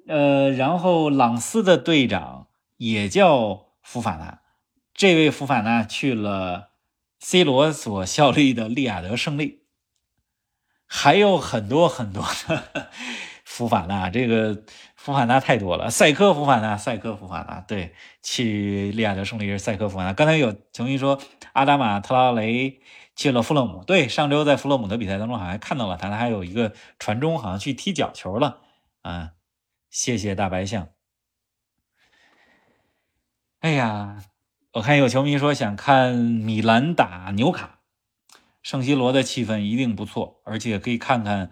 [0.07, 4.41] 呃，然后朗斯的队长也叫福法纳，
[4.93, 6.73] 这位福法纳去了
[7.21, 9.63] C 罗所效力的利雅得胜利。
[10.87, 12.91] 还有很多很多的
[13.45, 14.65] 福法纳，这个
[15.03, 15.89] 福法纳太多了。
[15.89, 20.13] 赛科福法纳，赛科福法纳，对，去利亚德胜利是赛科福法纳。
[20.13, 21.19] 刚才有球迷说
[21.55, 22.83] 阿达马特拉雷
[23.17, 28.61] 去了富勒姆，对，上周在富勒姆的比赛当中好像看到了他，他还有一个传中，好像去踢角球了
[29.01, 29.31] 啊。
[29.89, 30.91] 谢谢大白象。
[33.61, 34.23] 哎呀，
[34.75, 37.79] 我看有球迷说想看米兰打纽卡。
[38.63, 41.51] 圣西罗的气氛一定不错，而且可以看看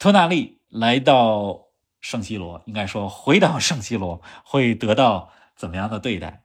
[0.00, 1.65] 托纳利来到
[2.06, 6.44] 圣西罗，应该说回到圣西罗会得到怎么样的对待？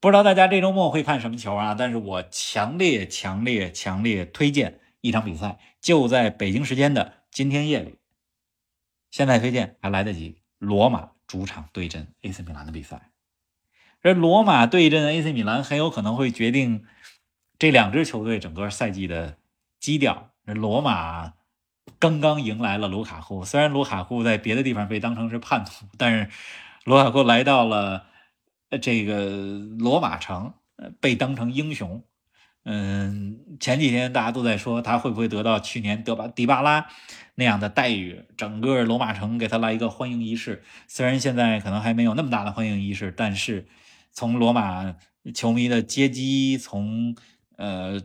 [0.00, 1.74] 不知道大家这周末会看什么球啊？
[1.74, 7.96] 但是我强烈、强烈、强烈推荐一场比赛，就在北京时间的今天夜里。
[9.10, 13.12] 现在推荐还来得及，罗马主场对阵 AC 米兰的比赛。
[14.02, 16.84] 这罗马对阵 AC 米兰很有可能会决定。
[17.58, 19.38] 这两支球队整个赛季的
[19.78, 21.32] 基调，罗马
[21.98, 23.44] 刚刚迎来了卢卡库。
[23.44, 26.28] 虽然卢卡库在别的地方被当成是叛徒，但是
[26.84, 28.06] 卢卡库来到了
[28.80, 29.26] 这个
[29.78, 30.54] 罗马城，
[31.00, 32.02] 被当成英雄。
[32.64, 36.86] 嗯，前几天大家都在说他会不会得到去年德巴迪巴拉
[37.34, 40.62] 那样的待遇，整个罗马城给他来一个欢迎仪式。
[40.86, 43.66] 虽然现在可能还没有那么大的欢迎仪式，但是
[44.12, 44.94] 从罗马
[45.34, 47.16] 球迷的接机，从
[47.56, 47.98] 呃，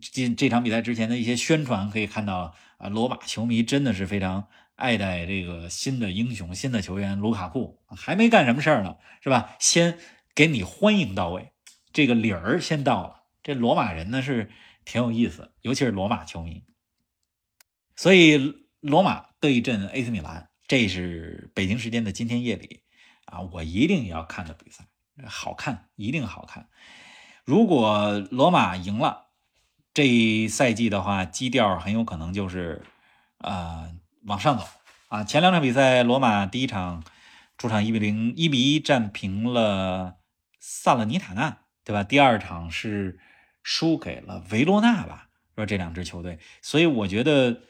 [0.00, 9.56] 这这场比赛之前的一些宣传可以看到啊，罗马球迷真的是非常爱戴这个新的英雄、新的球员卢卡库，还没干什么事儿呢，是吧？
[9.58, 9.98] 先
[10.34, 11.52] 给你欢迎到位，
[11.92, 13.24] 这个理儿先到了。
[13.42, 14.50] 这罗马人呢是
[14.84, 16.64] 挺有意思，尤其是罗马球迷。
[17.96, 22.82] 所以罗马对阵 AC 米兰，这是北京时间的今天夜里
[23.24, 24.86] 啊，我一定要看的比赛，
[25.26, 26.68] 好看，一定好看。
[27.44, 29.27] 如果罗马赢了
[29.98, 32.82] 这赛季的话，基调很有可能就是
[33.38, 33.90] 啊
[34.26, 34.64] 往上走
[35.08, 35.24] 啊。
[35.24, 37.02] 前两场比赛，罗马第一场
[37.56, 40.18] 主场一比零一比一战平了
[40.60, 42.04] 萨勒尼塔纳，对吧？
[42.04, 43.18] 第二场是
[43.64, 45.30] 输给了维罗纳吧？
[45.56, 47.62] 说这两支球队，所以我觉得，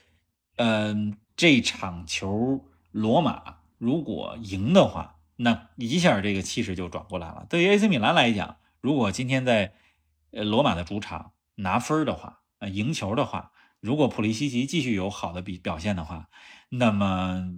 [0.57, 7.47] 嗯，这场球罗马如果赢的话，那一下这个气势就转过来了。
[7.49, 8.59] 对于 AC 米兰来讲。
[8.83, 9.72] 如果今天在
[10.31, 16.28] 呃罗马的主场拿分的话，呃赢球的话，如果普利西奇继续有好的比表现的话，
[16.68, 17.52] 那么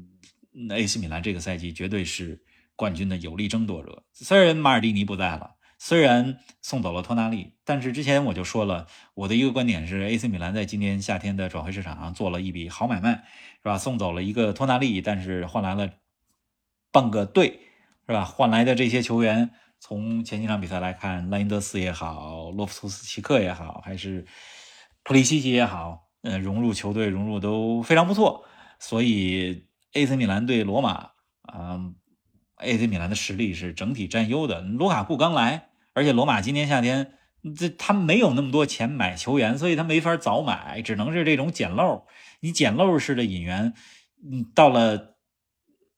[0.50, 2.42] 那 AC 米兰这个赛季绝对是
[2.76, 4.04] 冠军的有力争夺者。
[4.12, 13.24] 虽然马尔蒂尼不在了，虽然送走了托纳利，但是之前我就说了，我的一个观点是，AC 米兰在今年夏天的转会市场上做了一笔好买卖，
[13.62, 13.78] 是吧？
[13.78, 15.90] 送走了一个托纳利，但是换来了
[16.90, 17.60] 半个队，
[18.06, 18.24] 是吧？
[18.24, 19.50] 换来的这些球员。
[19.80, 24.26] 从前几场比赛来看，莱因德斯也好，洛夫图斯奇克也好，还是
[25.02, 28.44] 普利西奇也好，呃，融入球队融入都非常不错。
[28.78, 31.10] 所以，AC 米兰对罗马
[31.52, 31.94] 嗯
[32.56, 34.60] ，AC 米兰的实力是整体占优的。
[34.60, 37.14] 卢卡库刚来，而且罗马今年夏天
[37.56, 42.06] 这他没有那么多钱买球员，所以他没法早买，只能是这种捡漏。
[42.40, 43.72] 你捡漏式的引援，
[44.22, 45.16] 嗯，到了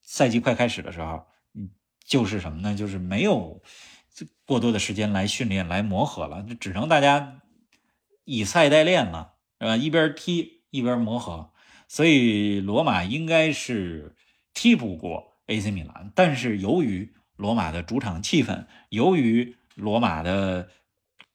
[0.03, 1.27] 赛季快开始的时候。
[2.05, 2.75] 就是什么呢？
[2.75, 3.63] 就是没有
[4.45, 7.41] 过多的时间来训练、来磨合了，就只能大家
[8.25, 9.77] 以赛代练了，是吧？
[9.77, 11.51] 一边踢一边磨合。
[11.89, 14.15] 所以罗马应该是
[14.55, 20.69] 踢不过 AC 米兰，但是由于罗马的主场气氛，由于罗马的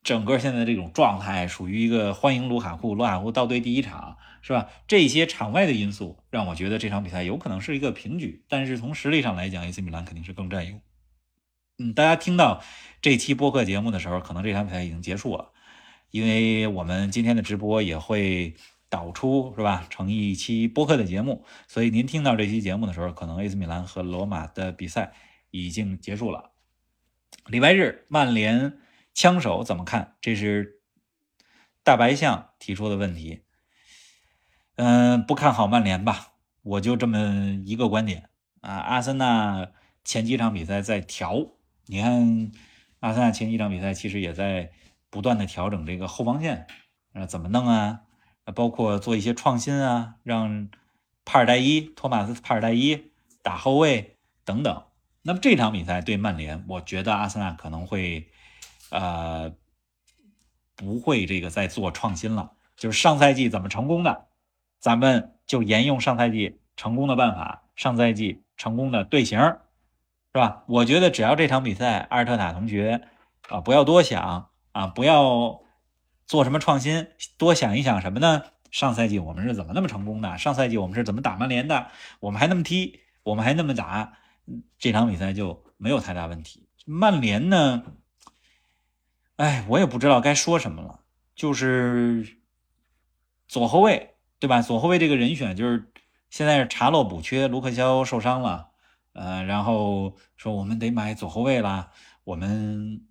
[0.03, 4.17] 整个现在这种状态，属于一个欢迎卢卡库，卢卡库到队第一场。
[4.47, 4.69] 是吧？
[4.87, 10.79] 这些场外的因素让我觉得这场比赛有可能是一个平局，但是从实力上来讲，AC 米兰肯定是更占优。
[11.79, 12.63] 嗯，大家听到
[13.01, 15.51] 这期播客节目的时候，可能这场比赛已经结束了，
[16.11, 18.55] 因为我们今天的直播也会
[18.87, 19.85] 导出是吧？
[19.89, 25.11] 成一期播客的节目，所以您听到这期节目的时候，可能 AC 米兰和罗马的比赛
[25.51, 26.51] 已经结束了。
[27.47, 28.79] 礼拜日，曼联
[29.13, 30.15] 枪手怎么看？
[30.21, 30.79] 这是
[31.83, 33.41] 大白象提出的问题。
[34.77, 36.33] 嗯，不看好曼联吧？
[36.61, 37.17] 我就这么
[37.65, 38.29] 一个观点
[38.61, 38.75] 啊。
[38.75, 39.71] 阿森纳
[40.03, 41.47] 前几场比赛在调，
[41.87, 42.51] 你看，
[42.99, 44.71] 阿森纳前几场比赛其实也在
[45.09, 46.67] 不断的调整这个后防线，
[47.13, 48.01] 啊，怎么弄啊？
[48.53, 50.69] 包括做一些创新啊，让
[51.25, 53.11] 帕尔代伊、托马斯·帕尔代伊
[53.41, 54.15] 打后卫
[54.45, 54.83] 等等。
[55.23, 58.29] 那么这场比赛对曼联，我觉得阿森纳可能会，
[58.91, 59.51] 呃，
[60.75, 62.51] 不会这个再做创新了。
[62.77, 64.26] 就是上赛季怎么成功的，
[64.79, 69.59] 咱们就沿用上赛季成功的办法，上赛季成功的队形，是
[70.33, 70.63] 吧？
[70.67, 73.07] 我觉得只要这场比赛，阿尔特塔同学
[73.49, 75.61] 啊，不要多想啊，不要。
[76.27, 77.07] 做什么创新？
[77.37, 78.43] 多想一想什么呢？
[78.69, 80.37] 上赛季我们是怎么那么成功的？
[80.37, 81.87] 上赛季我们是怎么打曼联的？
[82.19, 84.17] 我们还那么踢，我们还那么打，
[84.77, 86.67] 这场比赛就没有太大问题。
[86.85, 87.81] 曼联呢？
[89.37, 90.99] 哎，我也不知道该说什么了。
[91.33, 92.27] 就是
[93.47, 94.61] 左后卫，对吧？
[94.61, 95.91] 左后卫这个人选就是
[96.29, 98.69] 现在是查洛补缺，卢克肖受伤了，
[99.13, 101.91] 呃，然后说我们得买左后卫了。
[102.23, 103.01] 我们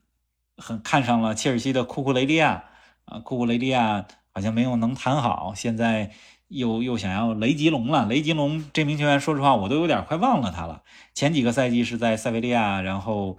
[0.57, 2.65] 很看上了切尔西的库库雷利亚。
[3.07, 6.11] 啊，库库雷利亚好像没有能谈好，现在
[6.49, 8.05] 又又想要雷吉隆了。
[8.07, 10.83] 雷吉隆这名球员，说实话，我都有点快忘了他了。
[11.15, 13.39] 前几个赛季是在塞维利亚，然后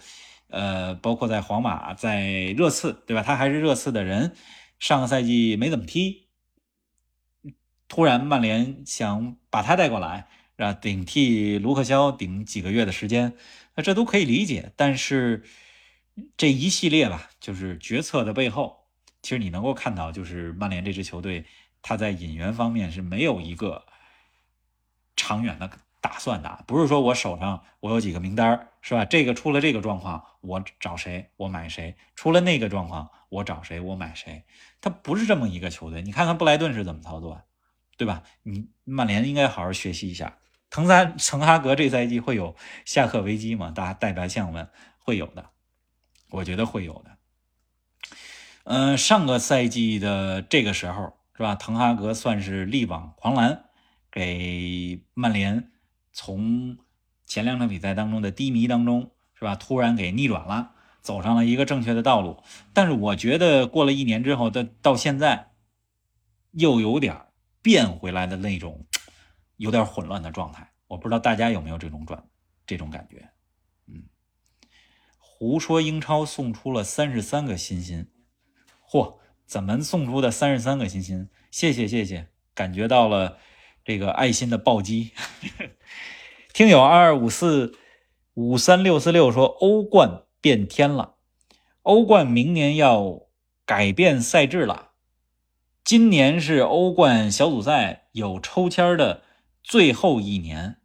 [0.49, 3.21] 呃，包括在皇马，在热刺，对吧？
[3.21, 4.33] 他还是热刺的人。
[4.79, 6.26] 上个赛季没怎么踢，
[7.87, 10.27] 突然曼联想把他带过来，
[10.57, 13.33] 啊，顶替卢克肖顶几个月的时间，
[13.75, 14.71] 那这都可以理解。
[14.75, 15.43] 但是
[16.35, 18.85] 这一系列吧，就是决策的背后。
[19.23, 21.45] 其实你能够看到，就是曼联这支球队，
[21.81, 23.83] 他在引援方面是没有一个
[25.15, 25.69] 长远的
[25.99, 26.63] 打算的。
[26.65, 29.03] 不是说我手上我有几个名单，是吧？
[29.03, 34.43] 这个出了这个状况，我找谁我买谁；出了那个状况，我找谁我买谁。
[34.79, 36.01] 他不是这么一个球队。
[36.01, 37.41] 你看看布莱顿是怎么操作，
[37.97, 38.23] 对吧？
[38.43, 40.37] 你曼联应该好好学习一下。
[40.69, 43.71] 滕萨滕哈格这赛季会有下课危机吗？
[43.71, 44.69] 大家代表向我们
[44.99, 45.49] 会有的，
[46.29, 47.17] 我觉得会有的。
[48.65, 51.55] 嗯，上个赛季的这个时候是吧？
[51.55, 53.63] 滕哈格算是力挽狂澜，
[54.11, 55.71] 给曼联
[56.11, 56.77] 从
[57.25, 62.43] 前两场比赛当中的低迷当中是吧，突然给逆转了，走上了一个正确的道路。
[62.73, 65.51] 但是我觉得过了一年之后，到到现在
[66.51, 67.26] 又有点
[67.67, 68.87] 变回来的那种
[69.57, 70.71] 有点混乱的状态。
[70.87, 72.23] 我不知道大家有没有这种转
[72.65, 73.29] 这种感觉？
[73.87, 74.05] 嗯，
[75.17, 78.07] 胡说英超送出了三十三个新星。
[78.89, 81.27] 嚯，怎么送出的三十三个星星？
[81.51, 83.37] 谢谢谢谢，感觉到了
[83.83, 85.11] 这个爱心的暴击。
[86.53, 87.77] 听友二二五四
[88.35, 91.17] 五三六四六说，欧冠变天了，
[91.81, 93.23] 欧冠明年要
[93.65, 94.86] 改变赛制了。
[95.87, 99.23] 今年是欧冠小组赛有抽签的
[99.63, 100.81] 最后一年，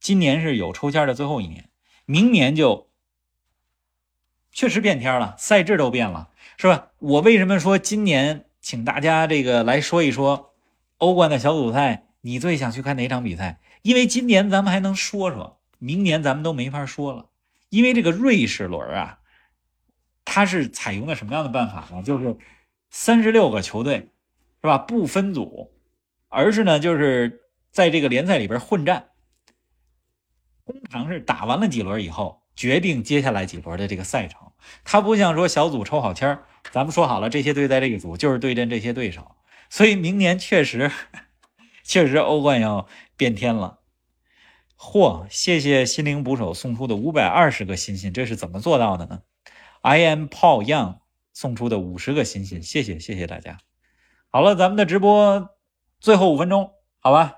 [0.00, 1.70] 今年是有抽签的最后一年，
[2.06, 2.90] 明年就
[4.50, 6.30] 确实变天了，赛制都变了。
[6.56, 6.88] 是吧？
[6.98, 10.52] 我为什么说今年请大家这个来说一说
[10.98, 12.08] 欧冠的小组赛？
[12.22, 13.60] 你最想去看哪场比赛？
[13.82, 17.26] 因为今年咱们还能说说，明年咱们都没法说了。
[17.68, 19.20] 因为这个瑞士轮啊，
[20.24, 22.02] 它是采用的什么样的办法呢？
[22.02, 22.36] 就是
[22.90, 24.08] 三十六个球队，
[24.62, 24.78] 是吧？
[24.78, 25.72] 不分组，
[26.28, 27.42] 而是呢，就是
[27.72, 29.08] 在这个联赛里边混战，
[30.64, 34.52] 通常是打完了几轮以后，决定接下来几轮的这个赛程。
[34.84, 36.38] 它不像说小组抽好签，
[36.70, 39.34] 咱们说好了，这些队在这个组就是对阵这些对手，
[39.68, 40.92] 所以明年确实，
[41.82, 42.86] 确实欧冠要
[43.16, 43.80] 变天了。
[44.78, 49.22] 嚯，谢谢心灵捕手送出的五百二十个星星，这是怎么做到的呢
[49.80, 50.98] ？I am Paul Young
[51.32, 53.58] 送出的五十个星星，谢谢谢谢大家。
[54.32, 55.50] 好了，咱们的直播
[56.00, 57.36] 最后五分钟，好吧，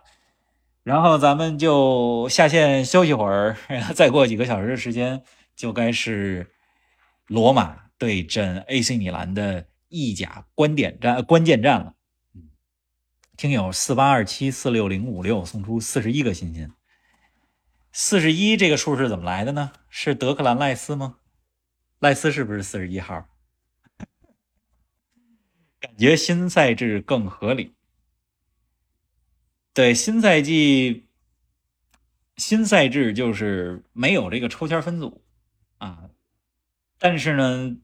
[0.83, 3.57] 然后咱们就下线休息会儿，
[3.95, 5.23] 再过几个小时的时间
[5.55, 6.51] 就该是。
[7.27, 11.95] 罗马对阵 AC 米兰的意甲关点战关键战了。
[13.35, 16.71] 听友四八二七四六零五六送出四十一个星星。
[17.93, 19.73] 四十一这个数是怎么来的呢？
[19.89, 21.17] 是德克兰赖斯吗？
[21.99, 23.25] 赖斯是不是四十一号？
[25.85, 27.75] 感觉新赛制更合理。
[29.75, 31.05] 对，新赛季
[32.39, 35.23] 新赛制就是没有这个抽签分组
[35.77, 36.09] 啊。
[36.99, 37.77] 但是呢，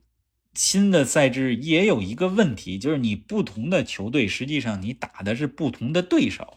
[0.54, 6.56] 新的赛制也有一个问题，就是你不同的球队实际上你打的是不同的对手，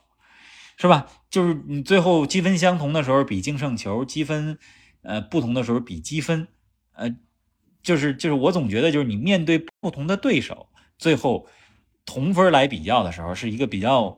[0.78, 1.12] 是吧？
[1.30, 4.58] 就是你最后积分相同的时候比净胜球，积分
[5.02, 6.48] 呃不同的时候比积分，
[6.94, 7.14] 呃，
[7.82, 10.70] 就是就是我总觉得就是你面对不同的对手，
[11.04, 11.46] 最后
[12.06, 14.18] 同分来比较的时候，是一个比较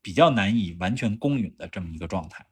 [0.00, 2.46] 比较难以完全公允的这么一个状态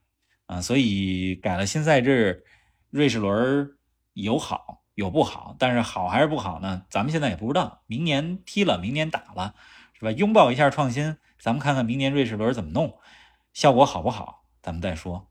[0.44, 2.44] 啊，所以改了新赛制，
[2.90, 3.70] 瑞士轮
[4.12, 4.80] 有好。
[4.94, 6.84] 有不好，但是好还是不好呢？
[6.90, 7.82] 咱们现在也不知道。
[7.86, 9.54] 明年踢了，明年打了，
[9.94, 10.12] 是吧？
[10.12, 12.98] 拥抱一下创新，咱们看看明年瑞士轮怎么弄，
[13.54, 15.30] 效果好不好，咱们再说。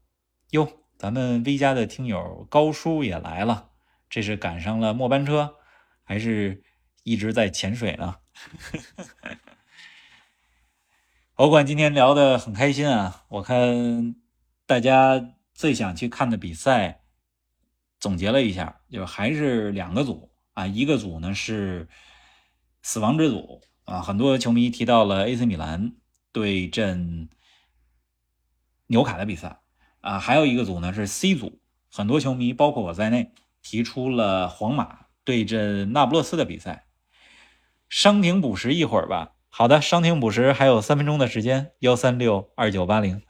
[0.49, 0.67] 哟，
[0.97, 3.69] 咱们 V 家的听友高叔也来了，
[4.09, 5.57] 这是赶上了末班车，
[6.01, 6.63] 还是
[7.03, 8.15] 一直在潜水呢？
[11.35, 13.25] 欧冠今天聊得很开心啊！
[13.29, 14.15] 我看
[14.65, 16.99] 大家最想去看的比赛。
[17.99, 21.87] 总结了一下，就还是两个组啊，一个组呢是
[22.81, 25.93] 死亡之组啊，很多球迷提到了 AC 米兰
[26.31, 27.29] 对阵
[28.87, 29.61] 纽卡的比赛
[29.99, 31.61] 啊，还有一个组呢是 C 组，
[31.91, 36.87] 很多球迷包括我在内提出了皇马对阵那不勒斯的比赛。
[37.91, 43.21] 伤停补时一会儿吧，好的，伤停补时还有三分钟的时间，幺三六二九八零，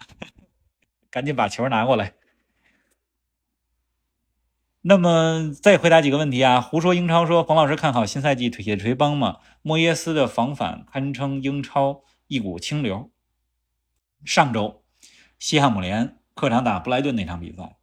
[1.09, 2.13] 赶紧把球拿过来。
[4.81, 6.61] 那么再回答几个问题啊？
[6.61, 9.39] 胡说英超说，冯老师看好新赛季铁锤帮吗？
[9.63, 13.09] 莫耶斯的防反堪称英超一股清流。
[14.23, 14.83] 上周
[15.39, 17.77] 西汉姆联客场打布莱顿那场比赛，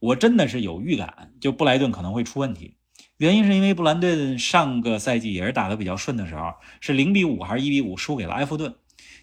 [0.00, 2.76] 我真的是有预感，就布莱顿可能会出问题。
[3.18, 8.74] 原因是因为布兰顿上个赛季也是打得比较顺的时候，是零比五还是一比五输给了埃弗顿。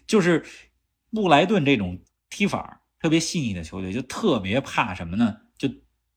[0.06, 0.44] 就是
[1.10, 1.98] 布莱顿这种
[2.30, 5.36] 踢法特别细腻的球队，就特别怕什么呢？
[5.58, 5.68] 就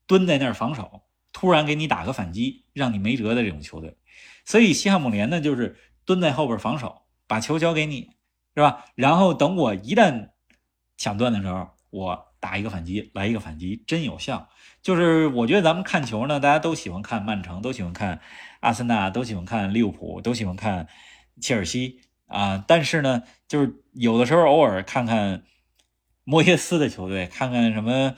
[0.06, 1.02] 蹲在那儿防守，
[1.32, 3.96] 突然给你打个反击，让你没辙的这种球队，
[4.44, 8.10] 所以西汉姆联呢，就是蹲在后边防守，把球交给你，
[8.54, 8.84] 是吧？
[8.94, 10.30] 然后等我一旦
[10.98, 14.48] 抢断的时候，我打一个反击，来一个反击，真有效。
[14.82, 18.20] 就是我觉得咱们看球呢，大家都喜欢看曼城，都喜欢看
[18.60, 20.88] 阿森纳，都喜欢看利物浦，都喜欢看
[21.40, 22.64] 切尔西啊。
[22.66, 25.44] 但是呢，就是有的时候偶尔看看
[26.24, 28.16] 莫耶斯的球队，看看什么。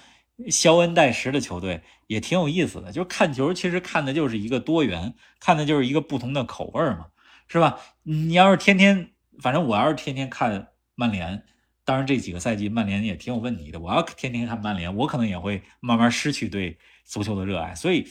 [0.50, 7.06] 肖恩戴什的球队也挺有意思的，就是看球其实看的就是一个多元，看的就是一个不同的口味嘛，
[7.46, 7.78] 是吧？
[8.02, 9.10] 你要是天天，
[9.40, 11.44] 反正我要是天天看曼联，
[11.92, 13.78] 当然这几个赛季曼联也挺有问题的。
[13.78, 17.74] 我要天天看曼联，我可能也会慢慢失去对足球的热爱。
[17.74, 18.08] 所以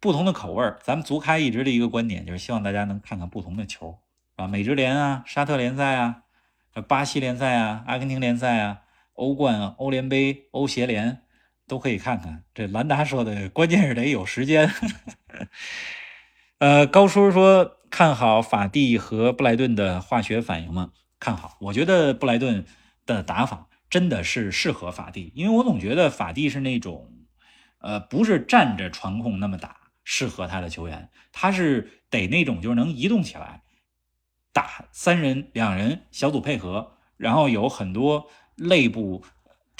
[0.00, 4.00] 不同的口味，咱们足开一直的一个观点就是希望大家能看看不同的球，
[4.34, 6.22] 啊，美职联啊，沙特联赛啊，
[6.88, 8.80] 巴西联赛啊，阿根廷联赛啊，
[9.12, 11.22] 欧冠、欧联杯、欧协联。
[11.68, 14.68] 都可以看看，这兰达说的关键是得有时间。
[16.58, 20.90] 呃，高叔说看好法蒂和布莱顿的化学反应吗？
[21.20, 22.64] 看好，我觉得布莱顿
[23.16, 27.10] 的打法真的是适合法蒂，因为我总觉得法蒂是那种，
[27.78, 33.62] 呃，不是站着传控那么打适合他的球员，他是得那种就是能移动起来，
[34.52, 39.24] 打三人、两人小组配合，然后有很多内部。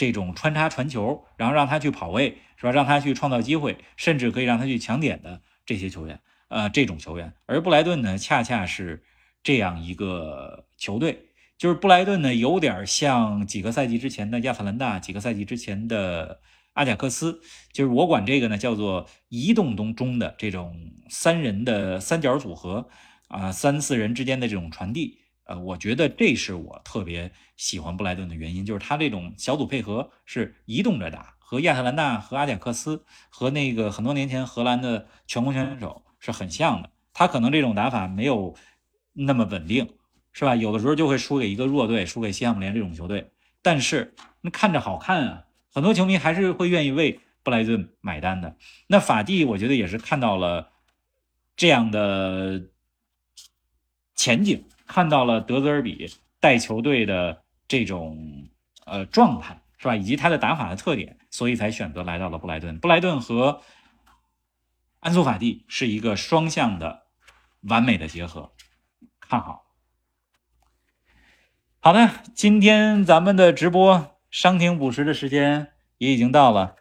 [0.01, 2.71] 这种穿插传球，然后让他去跑位，是吧？
[2.71, 7.35] 让他去创造机会，甚至可以让他去抢点的这些球员，呃，这种球员。
[7.47, 9.03] 而布莱顿呢，恰恰是
[9.43, 11.28] 这样一个球队，
[11.59, 16.41] 就是布莱顿呢，有点像几个赛季之前的亚特兰大，几个赛季之前的
[16.75, 17.41] 阿贾克斯，
[17.73, 22.89] 就是我管这个呢叫做移动中中的这种三人的三角组合，
[23.27, 25.19] 啊，三四人之间的这种传递。
[25.47, 36.91] 呃，我觉得这是我特别喜欢布莱顿的原因，就是他这种小组配合是移动着打，和亚特兰大、和阿贾克斯、和那个很多年前荷兰的全攻全守是很像的。
[37.13, 38.55] 他可能这种打法没有
[39.15, 39.89] 那么稳定，
[40.33, 40.55] 是吧？
[40.55, 43.31] 有的时候就会输给一个弱队，输给西汉姆联这种球队。
[43.63, 48.57] 但是那看着好看啊，很多球迷还是会愿意为布莱顿买单的。
[48.87, 50.71] 那法蒂，我觉得也是看到了
[51.57, 52.63] 这样的
[54.15, 54.65] 前景。
[54.87, 56.11] 看到了德泽尔比
[56.41, 58.49] 带球队的这种
[58.87, 62.79] 呃状态是吧，以及他的打法的特点，所以才选择来到了布莱顿。
[62.79, 63.61] 布莱顿和
[65.01, 67.03] 安苏法蒂是一个双向的
[67.61, 68.51] 完美的结合，
[69.21, 69.67] 看好。
[71.81, 75.69] 好的，今天咱们的直播商停补时的时间
[75.99, 76.75] 也已经到了，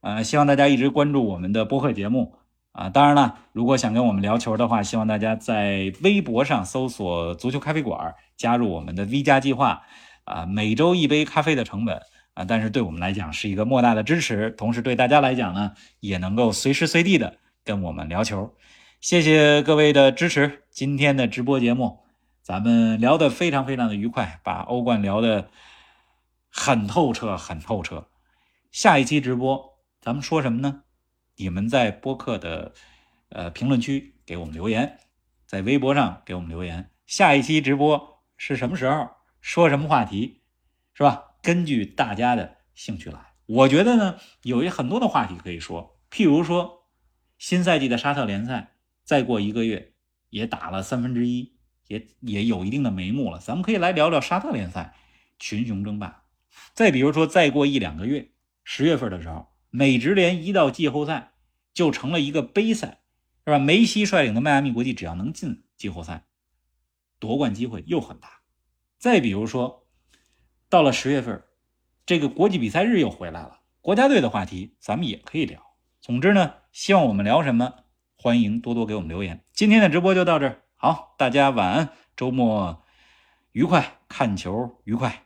[0.00, 2.36] 呃，希望大家一直关注我们的播客节目。
[2.70, 9.82] 啊，当然了，如果想跟我们聊球的话，希望大家在微博上搜索“足球咖啡馆”，加入我们的 V 加计划。
[10.22, 12.00] 啊，每周一杯咖啡的成本
[12.34, 18.54] 啊，但是对我们来讲是一个莫大的支持，同时对大家来讲呢，也能够随时随地的跟我们聊球。
[19.00, 20.62] 谢谢各位的支持。
[20.70, 22.03] 今天的直播节目，
[22.44, 25.48] 咱们聊得非常非常的愉快，把欧冠聊得
[26.50, 28.10] 很透彻，很透彻。
[28.70, 30.82] 下一期直播，咱们说什么呢？
[31.36, 32.74] 你们在播客的
[33.30, 34.98] 呃评论区给我们留言，
[35.46, 36.90] 在微博上给我们留言。
[37.06, 39.08] 下一期直播是什么时候？
[39.40, 40.42] 说什么话题？
[40.92, 41.36] 是吧？
[41.40, 43.18] 根据大家的兴趣来。
[43.46, 46.90] 我觉得呢，有一很多的话题可以说，譬如说
[47.38, 48.72] 新赛季的沙特联赛。
[49.02, 49.92] 再过一个月，
[50.30, 51.53] 也打了三分之一，
[51.94, 53.38] 也也有一定的眉目了。
[53.38, 54.94] 咱们可以来聊聊沙特联赛
[55.38, 56.24] 群雄争霸。
[56.72, 58.30] 再比如说，再过一两个月，
[58.64, 61.32] 十月份的时候，美职联一到季后赛
[61.72, 63.00] 就成了一个杯赛，
[63.44, 63.58] 是吧？
[63.58, 66.24] 梅西率领的迈阿密国际只要能进季后赛，
[67.18, 68.28] 夺冠机会又很大。
[68.98, 69.86] 再比如说，
[70.68, 71.42] 到了十月份，
[72.06, 75.60] 这个国际比赛日又回来了，国家队的话题咱们也可以聊。
[76.00, 77.72] 总之呢，希望我们聊什么？
[78.16, 79.44] 欢迎多多给我们留言。
[79.52, 82.82] 今天的直播就到这儿，好，大家晚安，周末
[83.52, 85.22] 愉快，看球愉快。